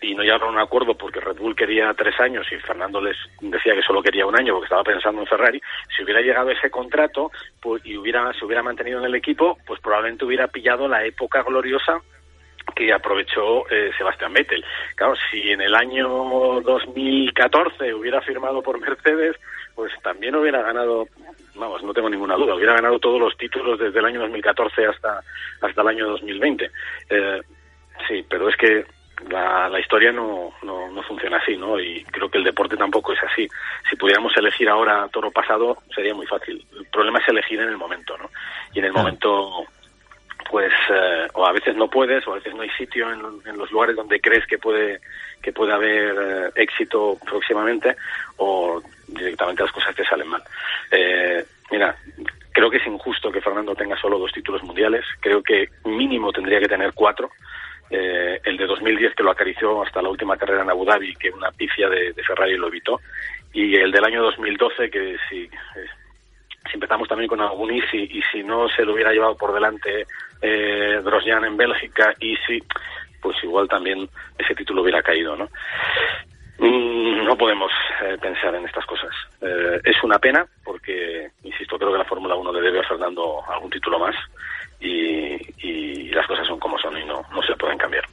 y 0.00 0.14
no 0.14 0.22
llegaron 0.22 0.48
a 0.48 0.52
un 0.52 0.58
acuerdo 0.58 0.96
porque 0.96 1.20
Red 1.20 1.38
Bull 1.38 1.56
quería 1.56 1.92
tres 1.94 2.18
años 2.20 2.46
y 2.52 2.56
Fernando 2.56 3.00
les 3.00 3.16
decía 3.40 3.74
que 3.74 3.82
solo 3.82 4.02
quería 4.02 4.26
un 4.26 4.38
año 4.38 4.54
porque 4.54 4.66
estaba 4.66 4.84
pensando 4.84 5.20
en 5.20 5.26
Ferrari, 5.26 5.60
si 5.96 6.04
hubiera 6.04 6.20
llegado 6.20 6.50
ese 6.50 6.70
contrato 6.70 7.30
pues, 7.60 7.84
y 7.84 7.96
hubiera, 7.96 8.32
se 8.34 8.44
hubiera 8.44 8.62
mantenido 8.62 8.98
en 8.98 9.06
el 9.06 9.14
equipo, 9.14 9.58
pues 9.66 9.80
probablemente 9.80 10.24
hubiera 10.24 10.48
pillado 10.48 10.86
la 10.88 11.04
época 11.04 11.42
gloriosa 11.42 12.00
que 12.74 12.92
aprovechó 12.92 13.68
eh, 13.70 13.90
Sebastián 13.96 14.32
Vettel. 14.32 14.64
Claro, 14.96 15.14
si 15.30 15.50
en 15.50 15.60
el 15.60 15.74
año 15.74 16.60
2014 16.62 17.94
hubiera 17.94 18.20
firmado 18.20 18.60
por 18.62 18.80
Mercedes, 18.80 19.36
pues 19.74 19.92
también 20.02 20.34
hubiera 20.34 20.62
ganado, 20.62 21.06
vamos, 21.54 21.82
no 21.82 21.94
tengo 21.94 22.10
ninguna 22.10 22.34
duda, 22.34 22.54
hubiera 22.54 22.74
ganado 22.74 22.98
todos 22.98 23.20
los 23.20 23.36
títulos 23.36 23.78
desde 23.78 23.98
el 23.98 24.04
año 24.04 24.20
2014 24.20 24.86
hasta, 24.86 25.22
hasta 25.60 25.82
el 25.82 25.88
año 25.88 26.08
2020. 26.08 26.70
Eh, 27.10 27.40
sí, 28.08 28.24
pero 28.28 28.48
es 28.48 28.56
que 28.56 28.84
la, 29.28 29.68
la 29.68 29.80
historia 29.80 30.12
no, 30.12 30.52
no, 30.62 30.90
no, 30.90 31.02
funciona 31.02 31.38
así, 31.38 31.56
¿no? 31.56 31.78
Y 31.80 32.04
creo 32.04 32.28
que 32.28 32.38
el 32.38 32.44
deporte 32.44 32.76
tampoco 32.76 33.12
es 33.12 33.22
así. 33.22 33.48
Si 33.88 33.96
pudiéramos 33.96 34.36
elegir 34.36 34.68
ahora 34.68 35.08
toro 35.08 35.30
pasado, 35.30 35.78
sería 35.94 36.14
muy 36.14 36.26
fácil. 36.26 36.64
El 36.78 36.86
problema 36.86 37.18
es 37.18 37.28
elegir 37.28 37.60
en 37.60 37.68
el 37.68 37.76
momento, 37.76 38.16
¿no? 38.18 38.30
Y 38.74 38.78
en 38.80 38.86
el 38.86 38.92
momento, 38.92 39.64
pues, 40.50 40.72
eh, 40.90 41.28
o 41.32 41.46
a 41.46 41.52
veces 41.52 41.76
no 41.76 41.88
puedes, 41.88 42.26
o 42.26 42.32
a 42.32 42.36
veces 42.36 42.54
no 42.54 42.62
hay 42.62 42.70
sitio 42.70 43.10
en, 43.10 43.20
en 43.46 43.56
los 43.56 43.70
lugares 43.70 43.96
donde 43.96 44.20
crees 44.20 44.46
que 44.46 44.58
puede, 44.58 45.00
que 45.42 45.52
puede 45.52 45.72
haber 45.72 46.14
eh, 46.18 46.50
éxito 46.54 47.18
próximamente, 47.24 47.96
o 48.36 48.82
directamente 49.08 49.62
las 49.62 49.72
cosas 49.72 49.94
te 49.94 50.04
salen 50.04 50.28
mal. 50.28 50.42
Eh, 50.90 51.44
mira, 51.70 51.96
creo 52.52 52.70
que 52.70 52.78
es 52.78 52.86
injusto 52.86 53.30
que 53.30 53.40
Fernando 53.40 53.74
tenga 53.74 53.98
solo 53.98 54.18
dos 54.18 54.32
títulos 54.32 54.62
mundiales. 54.62 55.04
Creo 55.20 55.42
que 55.42 55.68
mínimo 55.84 56.32
tendría 56.32 56.60
que 56.60 56.68
tener 56.68 56.92
cuatro. 56.94 57.30
Eh, 57.90 58.40
el 58.44 58.56
de 58.56 58.66
2010 58.66 59.14
que 59.14 59.22
lo 59.22 59.30
acarició 59.30 59.82
hasta 59.82 60.02
la 60.02 60.08
última 60.08 60.36
carrera 60.36 60.62
en 60.62 60.70
Abu 60.70 60.84
Dhabi, 60.84 61.14
que 61.14 61.30
una 61.30 61.50
pifia 61.52 61.88
de, 61.88 62.12
Ferrari 62.14 62.56
lo 62.56 62.68
evitó, 62.68 63.00
y 63.52 63.76
el 63.76 63.92
del 63.92 64.04
año 64.04 64.22
2012 64.22 64.90
que 64.90 65.16
si, 65.28 65.42
eh, 65.44 65.50
si 66.68 66.74
empezamos 66.74 67.08
también 67.08 67.28
con 67.28 67.40
algún 67.40 67.72
y 67.72 67.80
y 67.92 68.22
si 68.32 68.42
no 68.42 68.68
se 68.68 68.84
lo 68.84 68.92
hubiera 68.92 69.12
llevado 69.12 69.36
por 69.36 69.54
delante 69.54 70.04
eh, 70.42 71.00
Grosjean 71.04 71.44
en 71.44 71.56
Bélgica 71.56 72.14
y 72.20 72.36
si 72.46 72.62
pues 73.20 73.36
igual 73.42 73.68
también 73.68 74.08
ese 74.38 74.54
título 74.54 74.82
hubiera 74.82 75.02
caído, 75.02 75.36
¿no? 75.36 75.48
Mm, 76.66 77.24
no 77.24 77.36
podemos 77.36 77.70
eh, 78.02 78.16
pensar 78.20 78.54
en 78.54 78.64
estas 78.64 78.84
cosas. 78.86 79.10
Eh, 79.40 79.80
es 79.84 80.02
una 80.02 80.18
pena 80.18 80.46
porque, 80.64 81.30
insisto, 81.44 81.78
creo 81.78 81.92
que 81.92 81.98
la 81.98 82.04
Fórmula 82.04 82.34
1 82.34 82.52
le 82.52 82.60
debe 82.60 82.80
a 82.80 82.88
Fernando 82.88 83.40
algún 83.48 83.70
título 83.70 83.98
más 83.98 84.14
y, 84.80 85.36
las 86.12 86.26
cosas 86.26 86.46
son 86.46 86.58
como 86.58 86.78
son 86.78 86.96
y 86.96 87.04
no, 87.04 87.20
no 87.30 87.42
se 87.42 87.54
pueden 87.56 87.76
cambiar. 87.76 88.04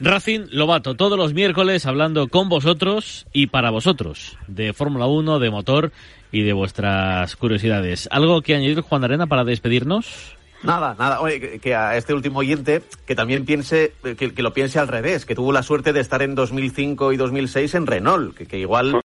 Racing 0.00 0.46
Lobato, 0.50 0.96
todos 0.96 1.16
los 1.16 1.34
miércoles 1.34 1.86
hablando 1.86 2.26
con 2.26 2.48
vosotros 2.48 3.26
y 3.32 3.46
para 3.46 3.70
vosotros 3.70 4.36
de 4.48 4.72
Fórmula 4.72 5.06
1, 5.06 5.38
de 5.38 5.50
motor 5.50 5.92
y 6.32 6.42
de 6.42 6.52
vuestras 6.52 7.36
curiosidades. 7.36 8.08
¿Algo 8.10 8.42
que 8.42 8.56
añadir, 8.56 8.80
Juan 8.80 9.04
Arena, 9.04 9.28
para 9.28 9.44
despedirnos? 9.44 10.37
Nada, 10.62 10.96
nada. 10.98 11.20
Oye, 11.20 11.60
que, 11.60 11.74
a 11.74 11.96
este 11.96 12.14
último 12.14 12.40
oyente 12.40 12.82
que 13.06 13.14
también 13.14 13.44
piense, 13.44 13.92
que, 14.16 14.32
lo 14.42 14.52
piense 14.52 14.78
al 14.78 14.88
revés, 14.88 15.24
que 15.24 15.34
tuvo 15.34 15.52
la 15.52 15.62
suerte 15.62 15.92
de 15.92 16.00
estar 16.00 16.20
en 16.22 16.34
2005 16.34 17.12
y 17.12 17.16
2006 17.16 17.74
en 17.74 17.86
Renault, 17.86 18.36
que, 18.36 18.46
que 18.46 18.58
igual 18.58 18.94